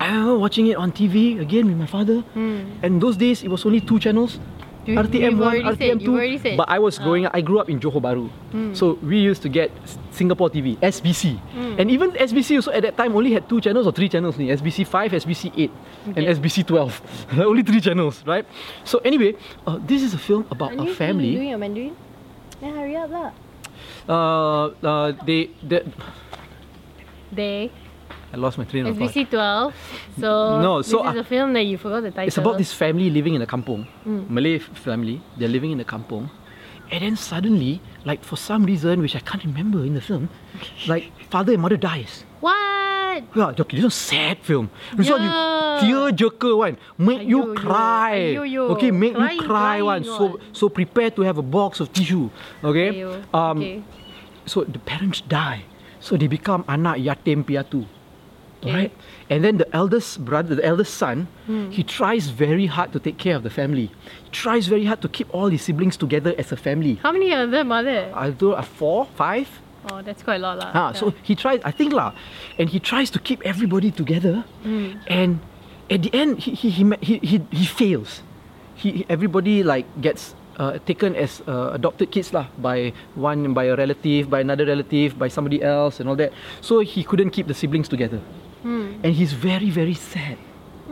I 0.01 0.09
remember 0.09 0.39
watching 0.39 0.67
it 0.67 0.77
on 0.77 0.93
TV 0.93 1.39
again 1.41 1.67
with 1.69 1.77
my 1.77 1.87
father. 1.87 2.25
And 2.35 3.01
those 3.01 3.17
days 3.17 3.43
it 3.45 3.49
was 3.53 3.65
only 3.67 3.81
two 3.81 3.99
channels. 4.01 4.41
You- 4.89 4.97
RTM 4.97 5.37
one, 5.37 5.61
RTM 5.61 5.77
said, 5.77 6.01
two. 6.01 6.05
you've 6.09 6.15
already 6.17 6.39
said. 6.41 6.57
But 6.57 6.73
I 6.73 6.81
was 6.81 6.97
Ah. 6.99 7.05
growing 7.05 7.29
up. 7.29 7.37
I 7.37 7.45
grew 7.45 7.61
up 7.61 7.69
in 7.69 7.79
Johor 7.79 8.01
Bahru, 8.01 8.33
so 8.73 8.97
we 9.05 9.21
used 9.21 9.45
to 9.45 9.53
get 9.53 9.69
Singapore 10.11 10.49
TV, 10.49 10.81
SBC, 10.81 11.37
Hmm. 11.53 11.77
and 11.79 11.93
even 11.93 12.17
SBC 12.17 12.57
also 12.57 12.73
at 12.73 12.81
that 12.89 12.97
time 12.97 13.13
only 13.15 13.31
had 13.37 13.45
two 13.45 13.61
channels 13.61 13.85
or 13.87 13.93
three 13.93 14.09
channels. 14.09 14.41
only, 14.41 14.49
SBC 14.51 14.83
five, 14.89 15.13
SBC 15.13 15.53
eight, 15.55 15.71
and 16.17 16.25
SBC 16.25 16.65
twelve. 16.65 16.97
only 17.37 17.61
three 17.63 17.79
channels, 17.85 18.25
right? 18.25 18.49
So 18.89 19.05
anyway, 19.05 19.37
uh, 19.69 19.77
this 19.85 20.01
is 20.01 20.17
a 20.17 20.19
film 20.19 20.49
about 20.51 20.73
Are 20.73 20.81
a 20.81 20.85
you 20.89 20.95
family. 20.97 21.37
doing 21.37 21.53
your 21.53 21.61
Mandarin? 21.61 21.93
Then 22.65 22.73
hurry 22.75 22.97
up 22.97 23.13
lah. 23.13 23.31
Uh, 24.09 24.65
uh, 24.81 25.13
they, 25.29 25.53
they, 25.61 25.85
They 27.31 27.71
I 28.33 28.37
lost 28.37 28.59
my 28.59 28.65
train 28.65 28.87
of 28.87 28.97
thought. 28.97 29.11
SBC 29.11 29.29
12. 29.31 29.75
So, 30.21 30.61
No, 30.63 30.83
so, 30.83 31.03
this 31.03 31.15
is 31.15 31.21
a 31.21 31.25
film 31.25 31.53
that 31.55 31.63
you 31.65 31.77
forgot 31.79 32.03
the 32.03 32.11
title. 32.11 32.29
It's 32.29 32.39
about 32.39 32.59
this 32.59 32.73
family 32.73 33.11
living 33.11 33.35
in 33.35 33.43
a 33.43 33.47
kampong, 33.47 33.87
Mm. 34.07 34.31
Malay 34.31 34.59
family. 34.59 35.21
They're 35.37 35.49
living 35.49 35.73
in 35.73 35.81
a 35.81 35.85
kampong, 35.85 36.31
and 36.91 37.03
then 37.03 37.17
suddenly, 37.17 37.81
like 38.05 38.23
for 38.23 38.37
some 38.37 38.65
reason 38.65 39.01
which 39.03 39.17
I 39.17 39.21
can't 39.21 39.43
remember 39.45 39.85
in 39.85 39.95
the 39.95 40.01
film, 40.01 40.29
like 40.87 41.11
father 41.29 41.53
and 41.55 41.63
mother 41.63 41.77
dies. 41.77 42.25
What? 42.39 43.25
Yeah, 43.35 43.51
okay, 43.59 43.77
this 43.77 43.85
is 43.85 43.91
a 43.91 43.91
sad 43.91 44.39
film. 44.47 44.71
This 44.95 45.11
one 45.11 45.23
you 45.23 45.29
Yeah. 45.29 45.83
tearjerker 45.83 46.55
one, 46.57 46.79
make 46.97 47.27
you 47.27 47.43
Aiyo, 47.43 47.47
yo. 47.51 47.55
cry. 47.59 48.15
Aiyo, 48.15 48.45
yo. 48.47 48.63
Okay, 48.79 48.91
make 48.95 49.15
Crying, 49.19 49.41
you 49.41 49.47
cry 49.47 49.83
one. 49.83 50.05
So 50.07 50.39
so 50.55 50.69
prepare 50.71 51.11
to 51.19 51.23
have 51.27 51.37
a 51.39 51.43
box 51.43 51.81
of 51.83 51.91
tissue. 51.93 52.31
Okay. 52.63 53.03
Um. 53.35 53.59
okay. 53.59 53.83
So 54.47 54.63
the 54.63 54.79
parents 54.79 55.21
die, 55.21 55.67
so 55.99 56.15
they 56.17 56.29
become 56.31 56.63
anak 56.71 57.03
yatim 57.03 57.43
piatu. 57.43 57.85
Okay. 58.61 58.73
Right? 58.75 58.93
And 59.31 59.41
then 59.45 59.57
the 59.57 59.69
eldest 59.75 60.21
brother, 60.25 60.55
the 60.55 60.65
eldest 60.65 60.93
son, 60.95 61.29
Hmm. 61.47 61.71
he 61.73 61.83
tries 61.83 62.29
very 62.29 62.67
hard 62.67 62.93
to 62.93 63.01
take 63.01 63.17
care 63.17 63.35
of 63.37 63.43
the 63.43 63.49
family. 63.49 63.89
He 64.25 64.31
tries 64.31 64.69
very 64.69 64.85
hard 64.85 65.01
to 65.01 65.09
keep 65.09 65.33
all 65.33 65.49
his 65.49 65.63
siblings 65.65 65.97
together 65.97 66.35
as 66.37 66.53
a 66.53 66.57
family. 66.61 67.01
How 67.03 67.13
many 67.13 67.33
of 67.33 67.51
them 67.51 67.73
are 67.73 67.83
there? 67.83 68.13
I 68.13 68.31
do 68.31 68.53
a 68.53 68.63
four, 68.63 69.09
five. 69.17 69.49
Oh, 69.91 70.03
that's 70.05 70.21
quite 70.23 70.37
a 70.37 70.45
lot 70.45 70.59
lah. 70.61 70.71
Ah, 70.77 70.89
Yeah. 70.93 71.01
so 71.01 71.05
he 71.25 71.33
tries, 71.35 71.61
I 71.65 71.73
think 71.73 71.97
lah, 71.97 72.13
and 72.61 72.69
he 72.69 72.77
tries 72.77 73.09
to 73.17 73.19
keep 73.19 73.41
everybody 73.49 73.89
together. 73.89 74.45
Hmm. 74.61 75.01
And 75.09 75.41
at 75.89 76.05
the 76.05 76.13
end, 76.13 76.45
he 76.45 76.53
he 76.53 76.69
he 76.69 76.85
he, 77.01 77.15
he, 77.25 77.37
he 77.49 77.65
fails. 77.65 78.21
He 78.77 79.09
everybody 79.09 79.65
like 79.65 79.89
gets 80.05 80.37
uh, 80.61 80.77
taken 80.85 81.17
as 81.17 81.41
uh, 81.49 81.73
adopted 81.73 82.13
kids 82.13 82.37
lah 82.37 82.53
by 82.61 82.93
one 83.17 83.57
by 83.57 83.73
a 83.73 83.77
relative, 83.77 84.29
by 84.29 84.45
another 84.45 84.69
relative, 84.69 85.17
by 85.17 85.33
somebody 85.33 85.65
else, 85.65 85.97
and 85.97 86.13
all 86.13 86.17
that. 86.21 86.37
So 86.61 86.85
he 86.85 87.01
couldn't 87.01 87.33
keep 87.33 87.49
the 87.49 87.57
siblings 87.57 87.89
together, 87.89 88.21
Hmm. 88.63 89.01
and 89.03 89.15
he's 89.15 89.33
very 89.33 89.71
very 89.71 89.95
sad. 89.95 90.37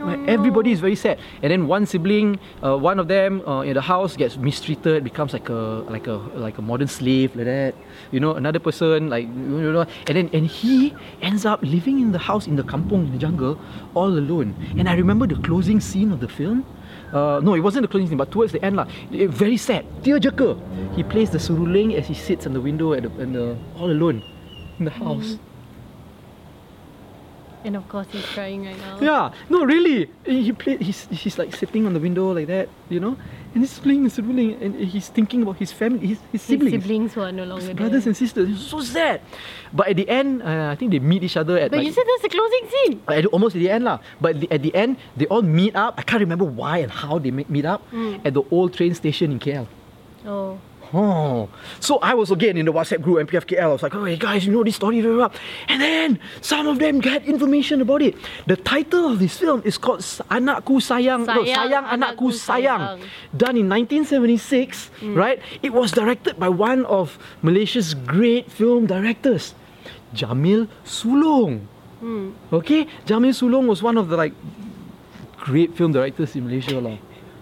Oh, 0.01 0.07
Everybody 0.31 0.71
is 0.71 0.79
very 0.79 0.95
sad, 0.95 1.19
and 1.43 1.51
then 1.51 1.67
one 1.67 1.83
sibling, 1.85 2.39
uh, 2.63 2.79
one 2.79 3.01
of 3.03 3.09
them 3.11 3.43
uh, 3.43 3.63
in 3.67 3.75
the 3.75 3.83
house 3.83 4.15
gets 4.15 4.37
mistreated, 4.39 5.03
becomes 5.03 5.33
like 5.35 5.49
a 5.51 5.83
like 5.91 6.07
a 6.07 6.23
like 6.39 6.57
a 6.57 6.63
modern 6.63 6.87
slave 6.87 7.35
like 7.35 7.47
that. 7.51 7.75
You 8.15 8.21
know, 8.23 8.39
another 8.39 8.61
person 8.63 9.11
like 9.11 9.27
you 9.27 9.73
know, 9.75 9.83
and 10.07 10.15
then 10.17 10.31
and 10.33 10.47
he 10.47 10.95
ends 11.21 11.43
up 11.45 11.59
living 11.67 11.99
in 11.99 12.13
the 12.15 12.19
house 12.23 12.47
in 12.47 12.55
the 12.55 12.63
kampong 12.63 13.11
in 13.11 13.13
the 13.13 13.19
jungle 13.19 13.59
all 13.99 14.07
alone. 14.07 14.55
And 14.79 14.89
I 14.89 14.95
remember 14.95 15.27
the 15.27 15.35
closing 15.43 15.81
scene 15.83 16.13
of 16.15 16.21
the 16.23 16.29
film. 16.31 16.63
Uh, 17.13 17.41
no, 17.43 17.55
it 17.59 17.61
wasn't 17.67 17.83
the 17.83 17.91
closing 17.91 18.07
scene, 18.07 18.19
but 18.23 18.31
towards 18.31 18.53
the 18.55 18.63
end 18.63 18.77
lah, 18.79 18.87
it- 19.11 19.35
very 19.35 19.57
sad. 19.59 19.83
Tearjerker. 20.07 20.55
He 20.95 21.03
plays 21.03 21.31
the 21.35 21.43
seruling 21.43 21.99
as 21.99 22.07
he 22.07 22.15
sits 22.15 22.47
on 22.47 22.55
the 22.55 22.61
window 22.63 22.93
at 22.95 23.03
the, 23.03 23.11
in 23.19 23.33
the 23.35 23.59
all 23.75 23.91
alone 23.91 24.23
in 24.79 24.85
the 24.87 24.95
house. 24.95 25.43
And 27.69 27.77
of 27.77 27.85
course, 27.93 28.09
he's 28.09 28.25
crying 28.33 28.65
right 28.65 28.81
now. 28.81 28.97
Yeah, 28.97 29.25
no, 29.53 29.61
really. 29.69 30.09
He 30.25 30.49
he 30.49 30.53
play, 30.57 30.81
he's 30.81 31.05
he's 31.13 31.37
like 31.37 31.53
sitting 31.53 31.85
on 31.85 31.93
the 31.93 32.01
window 32.01 32.33
like 32.33 32.49
that, 32.49 32.73
you 32.89 32.97
know, 32.97 33.13
and 33.53 33.61
he's 33.61 33.77
playing 33.77 34.09
his 34.09 34.17
ruling, 34.17 34.57
and 34.57 34.73
he's 34.89 35.13
thinking 35.13 35.45
about 35.45 35.61
his 35.61 35.69
family, 35.69 36.17
his, 36.17 36.21
his 36.33 36.41
His 36.41 36.43
siblings, 36.49 36.73
siblings 36.81 37.11
who 37.13 37.21
are 37.29 37.35
no 37.35 37.45
longer 37.45 37.69
his 37.69 37.77
brothers 37.77 38.09
there. 38.09 38.13
and 38.13 38.17
sisters. 38.17 38.49
It's 38.57 38.73
so 38.73 38.81
sad. 38.81 39.21
But 39.69 39.93
at 39.93 40.01
the 40.01 40.09
end, 40.09 40.41
uh, 40.41 40.73
I 40.73 40.81
think 40.81 40.97
they 40.97 41.03
meet 41.13 41.29
each 41.29 41.37
other 41.37 41.61
at 41.61 41.69
But 41.69 41.85
like, 41.85 41.87
you 41.87 41.93
said 41.93 42.09
that's 42.09 42.25
the 42.25 42.33
closing 42.33 42.65
scene. 42.73 42.95
at, 43.05 43.29
almost 43.37 43.53
at 43.53 43.61
the 43.61 43.69
end 43.69 43.85
lah. 43.85 44.01
But 44.17 44.41
the, 44.41 44.49
at 44.49 44.65
the 44.65 44.73
end, 44.73 44.97
they 45.21 45.29
all 45.29 45.45
meet 45.45 45.77
up. 45.77 46.01
I 46.01 46.09
can't 46.09 46.25
remember 46.25 46.49
why 46.49 46.81
and 46.81 46.89
how 46.89 47.21
they 47.21 47.29
meet 47.29 47.53
meet 47.53 47.69
up 47.69 47.85
Mm. 47.93 48.25
at 48.25 48.33
the 48.33 48.49
old 48.49 48.73
train 48.73 48.97
station 48.97 49.29
in 49.37 49.39
KL. 49.45 49.69
Oh. 50.25 50.57
Oh, 50.95 51.49
so 51.81 51.99
I 51.99 52.15
was 52.15 52.31
again 52.31 52.57
in 52.57 52.65
the 52.65 52.73
WhatsApp 52.73 53.03
group 53.03 53.29
MPF 53.29 53.45
KL. 53.45 53.61
I 53.61 53.67
was 53.69 53.83
like, 53.83 53.95
oh, 53.95 54.05
hey 54.05 54.17
guys, 54.17 54.47
you 54.47 54.53
know 54.53 54.65
this 54.65 54.77
story 54.77 55.01
very 55.01 55.17
well. 55.17 55.33
And 55.69 55.83
then 55.83 56.19
some 56.41 56.67
of 56.67 56.79
them 56.79 57.01
got 57.01 57.25
information 57.25 57.81
about 57.83 58.01
it. 58.01 58.17
The 58.47 58.57
title 58.57 59.13
of 59.13 59.19
this 59.19 59.37
film 59.37 59.61
is 59.65 59.77
called 59.77 60.01
Anakku 60.01 60.81
Sayang. 60.81 61.27
no, 61.27 61.45
Sayang, 61.45 61.55
Sayang 61.55 61.85
Anakku 61.89 62.17
Anakku 62.17 62.29
Sayang. 62.33 62.99
Sayang. 62.99 63.37
Done 63.37 63.57
in 63.57 63.69
1976, 63.69 64.91
right? 65.13 65.41
It 65.63 65.73
was 65.73 65.93
directed 65.93 66.39
by 66.39 66.49
one 66.49 66.87
of 66.87 67.19
Malaysia's 67.43 67.93
great 67.93 68.51
film 68.51 68.87
directors, 68.87 69.55
Jamil 70.15 70.69
Sulong. 70.85 71.67
Hmm. 72.01 72.31
Okay, 72.53 72.87
Jamil 73.05 73.37
Sulong 73.37 73.67
was 73.67 73.83
one 73.83 73.99
of 73.99 74.09
the 74.09 74.17
like 74.17 74.33
great 75.37 75.77
film 75.77 75.93
directors 75.93 76.35
in 76.35 76.45
Malaysia, 76.47 76.81
lah. 76.81 76.97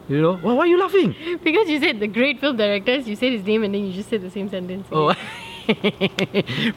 You 0.08 0.22
know, 0.22 0.36
why, 0.36 0.52
why 0.54 0.62
are 0.64 0.66
you 0.70 0.78
laughing? 0.78 1.14
Because 1.44 1.68
you 1.68 1.80
said 1.80 1.98
the 1.98 2.06
great 2.06 2.38
film 2.40 2.56
directors, 2.56 3.08
you 3.08 3.16
said 3.16 3.32
his 3.32 3.44
name 3.44 3.64
and 3.64 3.74
then 3.74 3.84
you 3.86 3.92
just 3.92 4.08
said 4.08 4.22
the 4.22 4.30
same 4.30 4.48
sentence. 4.48 4.86
Oh. 4.92 5.10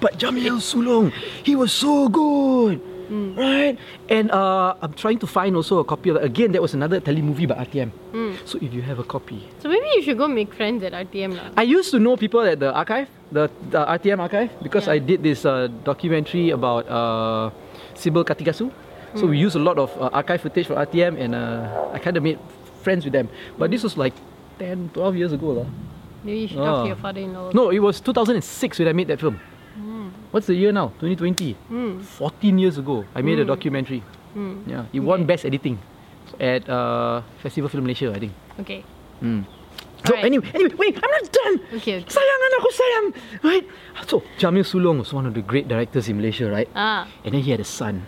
but 0.01 0.17
Jamil 0.17 0.57
Sulong, 0.57 1.11
he 1.43 1.55
was 1.55 1.71
so 1.71 2.09
good. 2.09 2.81
Hmm. 3.09 3.33
Right? 3.33 3.77
And 4.09 4.29
uh, 4.29 4.75
I'm 4.81 4.93
trying 4.93 5.17
to 5.19 5.27
find 5.27 5.55
also 5.55 5.79
a 5.79 5.83
copy 5.83 6.09
of 6.09 6.15
that. 6.21 6.23
Again, 6.25 6.51
that 6.53 6.61
was 6.61 6.73
another 6.73 7.01
telemovie 7.01 7.47
by 7.47 7.65
RTM. 7.65 7.89
Hmm. 8.13 8.33
So 8.45 8.57
if 8.61 8.73
you 8.73 8.81
have 8.81 8.99
a 8.99 9.03
copy. 9.03 9.49
So 9.61 9.69
maybe 9.69 9.85
you 9.97 10.01
should 10.03 10.17
go 10.17 10.27
make 10.27 10.53
friends 10.53 10.83
at 10.83 10.93
RTM. 10.93 11.53
I 11.57 11.63
used 11.63 11.89
to 11.91 11.99
know 11.99 12.17
people 12.17 12.41
at 12.41 12.59
the 12.59 12.73
archive, 12.73 13.09
the, 13.31 13.49
the 13.69 13.81
RTM 13.85 14.19
archive, 14.19 14.49
because 14.61 14.85
Yeah. 14.85 14.93
I 14.93 14.97
did 14.99 15.23
this 15.23 15.45
uh, 15.45 15.69
documentary 15.83 16.49
about 16.51 16.85
uh, 16.89 17.49
Sybil 17.95 18.23
Kathigasu. 18.25 18.69
So 19.17 19.25
Hmm. 19.25 19.29
we 19.33 19.37
used 19.41 19.55
a 19.55 19.59
lot 19.65 19.79
of 19.81 19.89
uh, 19.97 20.09
archive 20.13 20.41
footage 20.41 20.67
from 20.69 20.77
RTM 20.77 21.17
and 21.17 21.33
uh, 21.33 21.89
I 21.93 21.97
kind 21.97 22.13
of 22.17 22.21
made 22.21 22.37
friends 22.89 23.05
with 23.05 23.13
them. 23.13 23.29
But 23.61 23.69
this 23.69 23.85
was 23.85 23.93
like 24.01 24.17
10, 24.57 24.89
12 24.97 25.15
years 25.15 25.31
ago. 25.37 25.61
lah. 25.61 25.67
Maybe 26.25 26.39
you 26.41 26.47
should 26.49 26.57
talk 26.57 26.81
Ah. 26.81 26.81
to 26.83 26.87
your 26.89 26.97
father-in-law. 26.97 27.53
No, 27.53 27.69
it 27.69 27.77
was 27.79 28.01
2006 28.01 28.81
when 28.81 28.89
I 28.89 28.93
made 28.97 29.07
that 29.13 29.21
film. 29.21 29.37
What's 30.33 30.45
the 30.45 30.53
year 30.53 30.69
now? 30.71 30.93
2020. 31.01 31.53
Hmm. 31.73 32.01
14 32.05 32.57
years 32.61 32.77
ago, 32.77 33.01
I 33.17 33.21
made 33.25 33.39
a 33.41 33.45
documentary. 33.45 34.03
Hmm. 34.37 34.61
Yeah, 34.69 34.85
it 34.93 35.01
won 35.01 35.25
Best 35.25 35.41
Editing 35.45 35.79
at 36.37 36.69
uh, 36.69 37.21
Festival 37.41 37.65
Film 37.69 37.85
Malaysia, 37.89 38.13
I 38.13 38.19
think. 38.21 38.33
Okay. 38.61 38.85
Mm. 39.25 39.41
So 40.05 40.13
Alright. 40.13 40.25
anyway, 40.29 40.45
anyway, 40.53 40.75
wait, 40.77 40.93
I'm 41.01 41.09
not 41.17 41.25
done. 41.33 41.55
Okay, 41.81 41.97
okay. 41.97 42.13
Sayang 42.13 42.41
anakku 42.45 42.69
sayang, 42.77 43.05
right? 43.41 43.65
So 44.05 44.21
Jamil 44.37 44.61
Sulong 44.69 45.01
was 45.01 45.09
one 45.09 45.25
of 45.25 45.33
the 45.33 45.41
great 45.41 45.65
directors 45.65 46.05
in 46.13 46.21
Malaysia, 46.21 46.45
right? 46.45 46.69
Ah, 46.77 47.09
And 47.25 47.33
then 47.33 47.41
he 47.41 47.49
had 47.49 47.59
a 47.59 47.65
son, 47.67 48.05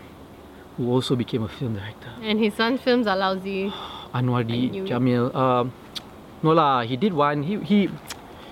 who 0.77 0.93
also 0.93 1.17
became 1.17 1.41
a 1.41 1.49
film 1.49 1.73
director. 1.73 2.13
and 2.21 2.37
his 2.37 2.53
son's 2.53 2.85
films 2.85 3.09
are 3.09 3.17
lousy. 3.17 3.73
Anwardi 4.13 4.67
I 4.67 4.69
knew 4.71 4.83
it. 4.85 4.89
Jamil. 4.89 5.23
Um, 5.35 5.71
no 6.43 6.51
lah, 6.51 6.81
he 6.83 6.95
did 6.97 7.13
one. 7.13 7.43
He 7.43 7.57
he 7.63 7.89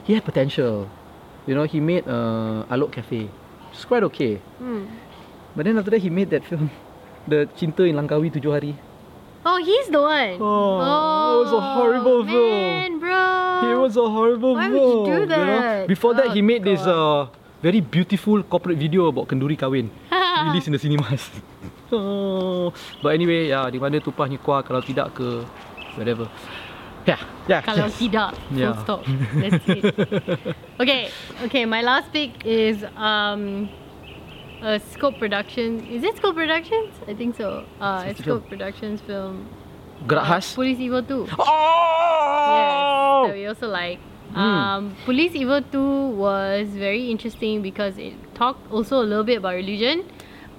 he 0.06 0.13
had 0.15 0.24
potential. 0.24 0.88
You 1.48 1.56
know, 1.56 1.63
he 1.65 1.80
made 1.80 2.06
uh, 2.08 2.63
Alok 2.69 2.91
Cafe. 2.93 3.28
It's 3.74 3.86
quite 3.86 4.04
okay. 4.13 4.38
Hmm. 4.62 4.86
But 5.56 5.65
then 5.65 5.78
after 5.78 5.89
that 5.91 6.02
he 6.02 6.10
made 6.10 6.30
that 6.30 6.45
film, 6.45 6.69
the 7.28 7.50
Cinta 7.58 7.89
in 7.89 7.95
Langkawi 7.98 8.30
Tujuh 8.30 8.54
Hari. 8.54 8.74
Oh, 9.45 9.58
he's 9.58 9.88
the 9.88 9.98
one. 10.04 10.36
Oh, 10.38 11.41
it 11.41 11.43
was 11.48 11.54
a 11.56 11.62
horrible 11.62 12.22
film. 12.28 12.52
man, 12.52 13.00
bro. 13.00 13.72
It 13.72 13.78
was 13.80 13.95
a 13.98 14.04
horrible 14.08 14.54
Why 14.56 14.67
would 14.69 14.76
you 14.78 15.06
film. 15.06 15.06
do 15.06 15.26
know? 15.26 15.36
that? 15.36 15.88
Before 15.88 16.13
that, 16.13 16.28
Oh, 16.30 16.34
he 16.36 16.41
made 16.43 16.63
this 16.63 16.84
God. 16.84 16.91
uh, 16.91 17.28
very 17.63 17.80
beautiful 17.82 18.43
corporate 18.43 18.78
video 18.78 19.08
about 19.08 19.28
kenduri 19.32 19.58
kahwin. 19.58 19.89
released 20.52 20.67
in 20.67 20.74
the 20.76 20.80
cinemas. 20.80 21.24
Oh. 21.91 22.73
But 23.04 23.15
anyway, 23.15 23.49
yeah, 23.49 23.69
di 23.69 23.80
mana 23.80 23.99
tumpahnya 23.99 24.38
kuah 24.39 24.62
kalau 24.63 24.82
tidak 24.82 25.13
ke 25.17 25.45
whatever. 25.97 26.28
Yeah, 27.08 27.19
yeah. 27.47 27.62
Kalau 27.63 27.88
yes. 27.89 27.97
tidak, 28.02 28.32
full 28.52 28.60
Yeah. 28.60 28.75
stop. 28.84 29.02
That's 29.41 29.65
it. 29.65 29.84
okay, 30.80 31.10
okay. 31.47 31.63
My 31.65 31.82
last 31.82 32.12
pick 32.13 32.45
is 32.45 32.84
um, 32.93 33.69
a 34.62 34.78
Scope 34.78 35.17
Productions. 35.17 35.82
Is 35.89 36.04
it 36.04 36.17
Scope 36.19 36.36
Productions? 36.36 36.93
I 37.08 37.15
think 37.15 37.34
so. 37.39 37.65
Uh, 37.82 38.04
a 38.06 38.13
Scope 38.13 38.45
Productions 38.52 39.02
film. 39.02 39.47
Gerak 40.06 40.23
uh, 40.23 40.39
khas. 40.39 40.54
Police 40.56 40.80
Evil 40.80 41.04
2. 41.04 41.28
Yes, 41.28 41.36
Oh! 41.39 43.23
that 43.28 43.36
we 43.36 43.47
also 43.47 43.67
like. 43.67 43.99
Hmm. 44.32 44.38
Um, 44.38 44.82
Police 45.06 45.34
Evil 45.34 45.63
2 45.73 46.13
was 46.15 46.67
very 46.69 47.10
interesting 47.10 47.62
because 47.65 47.97
it 47.97 48.13
talked 48.36 48.62
also 48.71 49.02
a 49.02 49.08
little 49.08 49.23
bit 49.25 49.39
about 49.41 49.56
religion, 49.58 50.06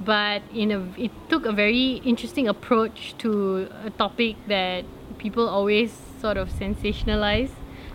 but 0.01 0.43
in 0.55 0.71
a 0.73 0.81
it 0.97 1.11
took 1.29 1.45
a 1.45 1.53
very 1.53 2.01
interesting 2.05 2.49
approach 2.49 3.15
to 3.19 3.69
a 3.85 3.91
topic 3.91 4.37
that 4.49 4.85
people 5.19 5.49
always 5.49 5.93
sort 6.21 6.37
of 6.37 6.49
sensationalize. 6.51 7.51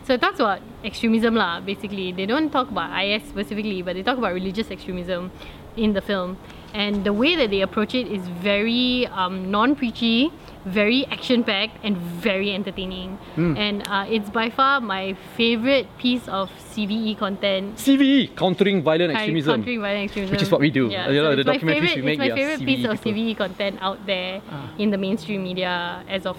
So 0.06 0.13
it 0.13 0.22
talks 0.22 0.39
about 0.39 0.62
extremism 0.84 1.34
lah, 1.34 1.62
basically. 1.62 2.12
They 2.12 2.28
don't 2.28 2.52
talk 2.52 2.70
about 2.70 2.94
IS 3.04 3.24
specifically, 3.24 3.82
but 3.82 3.96
they 3.96 4.04
talk 4.04 4.20
about 4.20 4.34
religious 4.34 4.70
extremism 4.70 5.32
in 5.78 5.94
the 5.94 6.02
film. 6.02 6.38
And 6.74 7.06
the 7.06 7.14
way 7.14 7.38
that 7.38 7.52
they 7.52 7.62
approach 7.62 7.96
it 7.96 8.08
is 8.12 8.28
very 8.28 9.08
um, 9.08 9.50
non-preachy, 9.50 10.30
very 10.66 11.06
action-packed, 11.06 11.78
and 11.84 11.96
very 11.96 12.52
entertaining. 12.54 13.18
And 13.38 13.88
uh, 13.88 14.06
it's 14.10 14.30
by 14.30 14.50
far 14.50 14.82
my 14.82 15.14
favorite 15.38 15.88
piece 15.98 16.28
of 16.28 16.50
CVE 16.74 17.18
content. 17.18 17.78
CVE, 17.78 18.36
countering 18.36 18.84
violent 18.84 19.14
extremism. 19.16 19.56
Countering 19.56 19.80
violent 19.80 20.04
extremism. 20.06 20.34
Which 20.34 20.42
is 20.42 20.52
what 20.52 20.60
we 20.60 20.70
do. 20.70 20.90
Yeah, 20.90 21.10
You 21.10 21.22
know, 21.24 21.32
so 21.32 21.36
the 21.38 21.44
documentaries 21.44 21.96
favorite, 21.96 21.96
we 21.96 22.02
make, 22.02 22.20
It's 22.20 22.30
my 22.30 22.36
favorite 22.36 22.66
piece 22.66 22.80
CVE 22.80 22.92
of 22.92 23.02
people. 23.02 23.22
CVE 23.22 23.38
content 23.38 23.78
out 23.80 24.06
there 24.06 24.42
Ah. 24.52 24.74
in 24.78 24.90
the 24.92 24.98
mainstream 24.98 25.44
media 25.44 26.04
as 26.10 26.26
of 26.26 26.38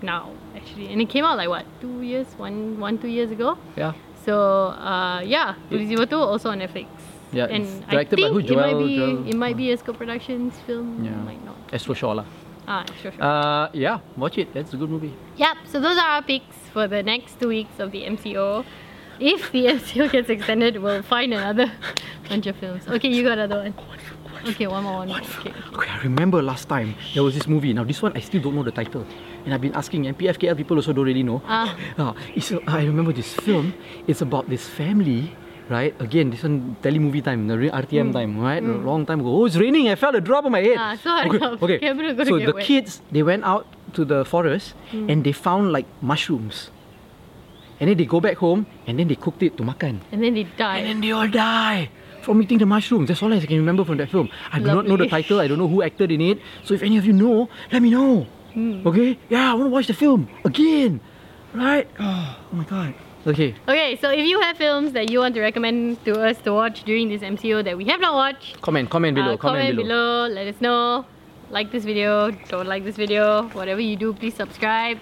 now, 0.00 0.30
actually. 0.54 0.92
And 0.92 1.02
it 1.02 1.08
came 1.08 1.24
out 1.24 1.36
like 1.36 1.48
what, 1.48 1.64
two 1.80 2.02
years, 2.02 2.28
one, 2.38 2.78
one, 2.78 2.98
two 2.98 3.08
years 3.08 3.32
ago. 3.32 3.58
Yeah. 3.76 3.94
So 4.24 4.66
uh, 4.78 5.22
yeah, 5.26 5.54
2 5.70 5.96
also 6.14 6.50
on 6.50 6.60
Netflix. 6.60 6.86
Yeah, 7.32 7.46
and 7.46 7.64
it's 7.64 7.72
I 7.88 7.90
directed 7.92 8.16
by 8.16 8.22
think 8.22 8.32
who? 8.32 8.38
it 8.38 8.56
might 8.56 8.70
Joel- 8.70 8.86
be 8.86 8.96
Joel- 8.96 9.28
it 9.28 9.36
might 9.36 9.56
be 9.56 9.70
a 9.72 9.76
Scope 9.76 9.96
Productions 9.98 10.54
film. 10.66 11.04
Yeah. 11.04 11.16
might 11.24 11.44
not. 11.44 11.56
Astro 11.72 11.94
Shaw 11.94 12.12
lah. 12.12 12.24
Ah, 12.68 12.84
sure, 13.02 13.10
sure. 13.12 13.22
Uh, 13.22 13.68
yeah, 13.72 13.98
watch 14.16 14.38
it. 14.38 14.52
That's 14.54 14.72
a 14.74 14.76
good 14.76 14.90
movie. 14.90 15.12
Yep. 15.36 15.56
So 15.66 15.80
those 15.80 15.98
are 15.98 16.06
our 16.16 16.22
picks 16.22 16.56
for 16.72 16.86
the 16.86 17.02
next 17.02 17.40
two 17.40 17.48
weeks 17.48 17.80
of 17.80 17.90
the 17.90 18.04
MCO. 18.04 18.64
If 19.18 19.50
the 19.50 19.66
MCO 19.78 20.10
gets 20.12 20.28
extended, 20.30 20.76
we'll 20.78 21.02
find 21.02 21.32
another 21.34 21.72
bunch 22.28 22.46
of 22.46 22.56
films. 22.56 22.86
Okay, 22.86 23.08
you 23.08 23.22
got 23.24 23.38
another 23.38 23.62
one. 23.64 23.74
Okay, 24.48 24.66
one 24.66 24.82
more, 24.84 24.98
one 24.98 25.08
more. 25.08 25.18
Okay. 25.40 25.52
Okay, 25.74 25.90
I 25.90 25.98
remember 26.02 26.42
last 26.42 26.68
time 26.68 26.94
there 27.14 27.22
was 27.22 27.34
this 27.34 27.46
movie. 27.46 27.72
Now 27.72 27.84
this 27.84 28.02
one 28.02 28.12
I 28.16 28.20
still 28.20 28.42
don't 28.42 28.54
know 28.54 28.62
the 28.64 28.72
title, 28.74 29.06
and 29.44 29.54
I've 29.54 29.60
been 29.60 29.74
asking. 29.74 30.06
And 30.06 30.18
PFKL 30.18 30.56
people 30.56 30.76
also 30.76 30.92
don't 30.92 31.04
really 31.06 31.22
know. 31.22 31.40
Ah. 31.46 31.76
Ah, 31.98 32.14
it's, 32.34 32.52
I 32.66 32.84
remember 32.84 33.12
this 33.12 33.32
film. 33.34 33.72
It's 34.06 34.20
about 34.20 34.48
this 34.50 34.66
family, 34.68 35.34
right? 35.72 35.96
Again, 35.98 36.28
this 36.30 36.42
one 36.44 36.76
telemovie 36.84 37.24
time, 37.24 37.48
the 37.48 37.56
RTM 37.56 38.12
time, 38.12 38.38
right? 38.38 38.62
A 38.62 38.76
long 38.84 39.06
time 39.08 39.20
ago. 39.20 39.32
Oh, 39.40 39.46
it's 39.48 39.56
raining. 39.56 39.88
I 39.88 39.96
felt 39.96 40.14
a 40.14 40.20
drop 40.20 40.44
on 40.44 40.52
my 40.52 40.60
head. 40.60 40.76
Ah, 40.78 40.94
so 41.00 41.08
okay, 41.64 41.80
okay. 41.80 42.24
So 42.28 42.38
the 42.38 42.52
wet. 42.52 42.64
kids 42.64 43.00
they 43.10 43.22
went 43.24 43.42
out 43.48 43.64
to 43.96 44.04
the 44.04 44.24
forest 44.28 44.76
Hmm. 44.92 45.08
and 45.10 45.24
they 45.24 45.32
found 45.32 45.72
like 45.72 45.88
mushrooms, 46.04 46.68
and 47.80 47.88
then 47.88 47.96
they 47.96 48.04
go 48.04 48.20
back 48.20 48.36
home 48.36 48.66
and 48.86 49.00
then 49.00 49.08
they 49.08 49.16
cooked 49.16 49.42
it 49.42 49.56
to 49.56 49.64
makan. 49.64 50.04
And 50.12 50.22
then 50.22 50.34
they 50.36 50.44
die. 50.44 50.84
And 50.84 50.86
then 50.88 50.98
they 51.00 51.10
all 51.16 51.26
die 51.28 51.88
from 52.22 52.38
eating 52.44 52.58
the 52.62 52.66
mushrooms. 52.68 53.08
That's 53.08 53.22
all 53.24 53.32
I 53.32 53.40
can 53.40 53.56
remember 53.56 53.82
from 53.84 53.96
that 53.98 54.08
film. 54.12 54.28
I 54.52 54.60
do 54.60 54.68
not 54.70 54.86
know 54.86 54.96
the 55.00 55.08
title. 55.08 55.40
I 55.40 55.48
don't 55.48 55.58
know 55.58 55.66
who 55.68 55.82
acted 55.82 56.12
in 56.12 56.20
it. 56.20 56.38
So 56.62 56.74
if 56.76 56.82
any 56.84 56.96
of 57.00 57.04
you 57.08 57.12
know, 57.16 57.48
let 57.72 57.82
me 57.82 57.90
know. 57.90 58.26
Hmm. 58.54 58.84
Okay? 58.86 59.16
Yeah, 59.32 59.50
I 59.50 59.54
want 59.56 59.66
to 59.72 59.74
watch 59.74 59.88
the 59.88 59.96
film 59.96 60.28
again. 60.44 61.00
Right? 61.54 61.88
Oh, 62.00 62.38
my 62.52 62.64
god. 62.64 62.94
Okay. 63.26 63.54
Okay, 63.68 63.96
so 64.00 64.10
if 64.10 64.26
you 64.26 64.40
have 64.40 64.56
films 64.56 64.92
that 64.92 65.10
you 65.10 65.20
want 65.20 65.34
to 65.34 65.40
recommend 65.40 66.04
to 66.04 66.20
us 66.20 66.38
to 66.38 66.52
watch 66.52 66.82
during 66.82 67.08
this 67.08 67.22
MCO 67.22 67.62
that 67.62 67.76
we 67.76 67.84
have 67.84 68.00
not 68.00 68.14
watched, 68.14 68.60
Comment, 68.60 68.88
comment 68.90 69.14
below. 69.14 69.34
uh, 69.34 69.36
comment, 69.36 69.76
below. 69.76 70.26
Let 70.26 70.46
us 70.48 70.60
know. 70.60 71.04
Like 71.50 71.70
this 71.70 71.84
video. 71.84 72.30
Don't 72.48 72.66
like 72.66 72.82
this 72.82 72.96
video. 72.96 73.48
Whatever 73.50 73.80
you 73.80 73.94
do, 73.96 74.12
please 74.14 74.34
subscribe. 74.34 74.98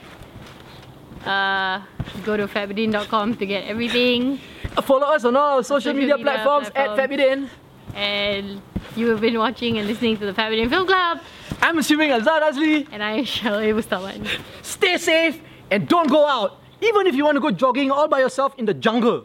Uh, 1.24 1.80
go 2.24 2.36
to 2.36 2.46
fatbidin.com 2.48 3.36
to 3.36 3.46
get 3.46 3.64
everything. 3.64 4.40
Uh, 4.76 4.82
Follow 4.82 5.06
us 5.06 5.24
on 5.24 5.36
all 5.36 5.62
social, 5.62 5.80
Social 5.80 5.94
media, 5.94 6.16
media 6.16 6.24
platforms, 6.24 6.66
at 6.68 6.74
platforms. 6.74 7.20
Fabidin. 7.20 7.48
And 7.94 8.62
you 8.96 9.08
have 9.08 9.20
been 9.20 9.38
watching 9.38 9.78
and 9.78 9.86
listening 9.86 10.16
to 10.18 10.26
the 10.26 10.34
Fat 10.34 10.50
Bidin 10.50 10.68
Film 10.68 10.86
Club. 10.86 11.20
I'm 11.62 11.78
assuming 11.78 12.10
Azhar 12.10 12.40
Azli. 12.40 12.86
And 12.90 13.02
I 13.02 13.12
am 13.18 13.24
shall 13.24 13.60
Mustaman. 13.60 14.26
Stay 14.62 14.96
safe 14.96 15.40
and 15.70 15.88
don't 15.88 16.08
go 16.10 16.26
out. 16.26 16.58
Even 16.82 17.06
if 17.06 17.14
you 17.14 17.24
want 17.24 17.36
to 17.36 17.40
go 17.40 17.50
jogging 17.50 17.90
all 17.90 18.08
by 18.08 18.20
yourself 18.20 18.54
in 18.58 18.64
the 18.64 18.74
jungle. 18.74 19.24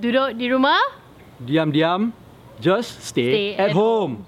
Duduk 0.00 0.38
di 0.38 0.46
rumah. 0.48 0.78
Diam 1.42 1.72
diam. 1.72 2.12
Just 2.60 3.00
stay, 3.02 3.32
Stay 3.32 3.48
at, 3.56 3.70
at 3.70 3.72
home. 3.72 4.26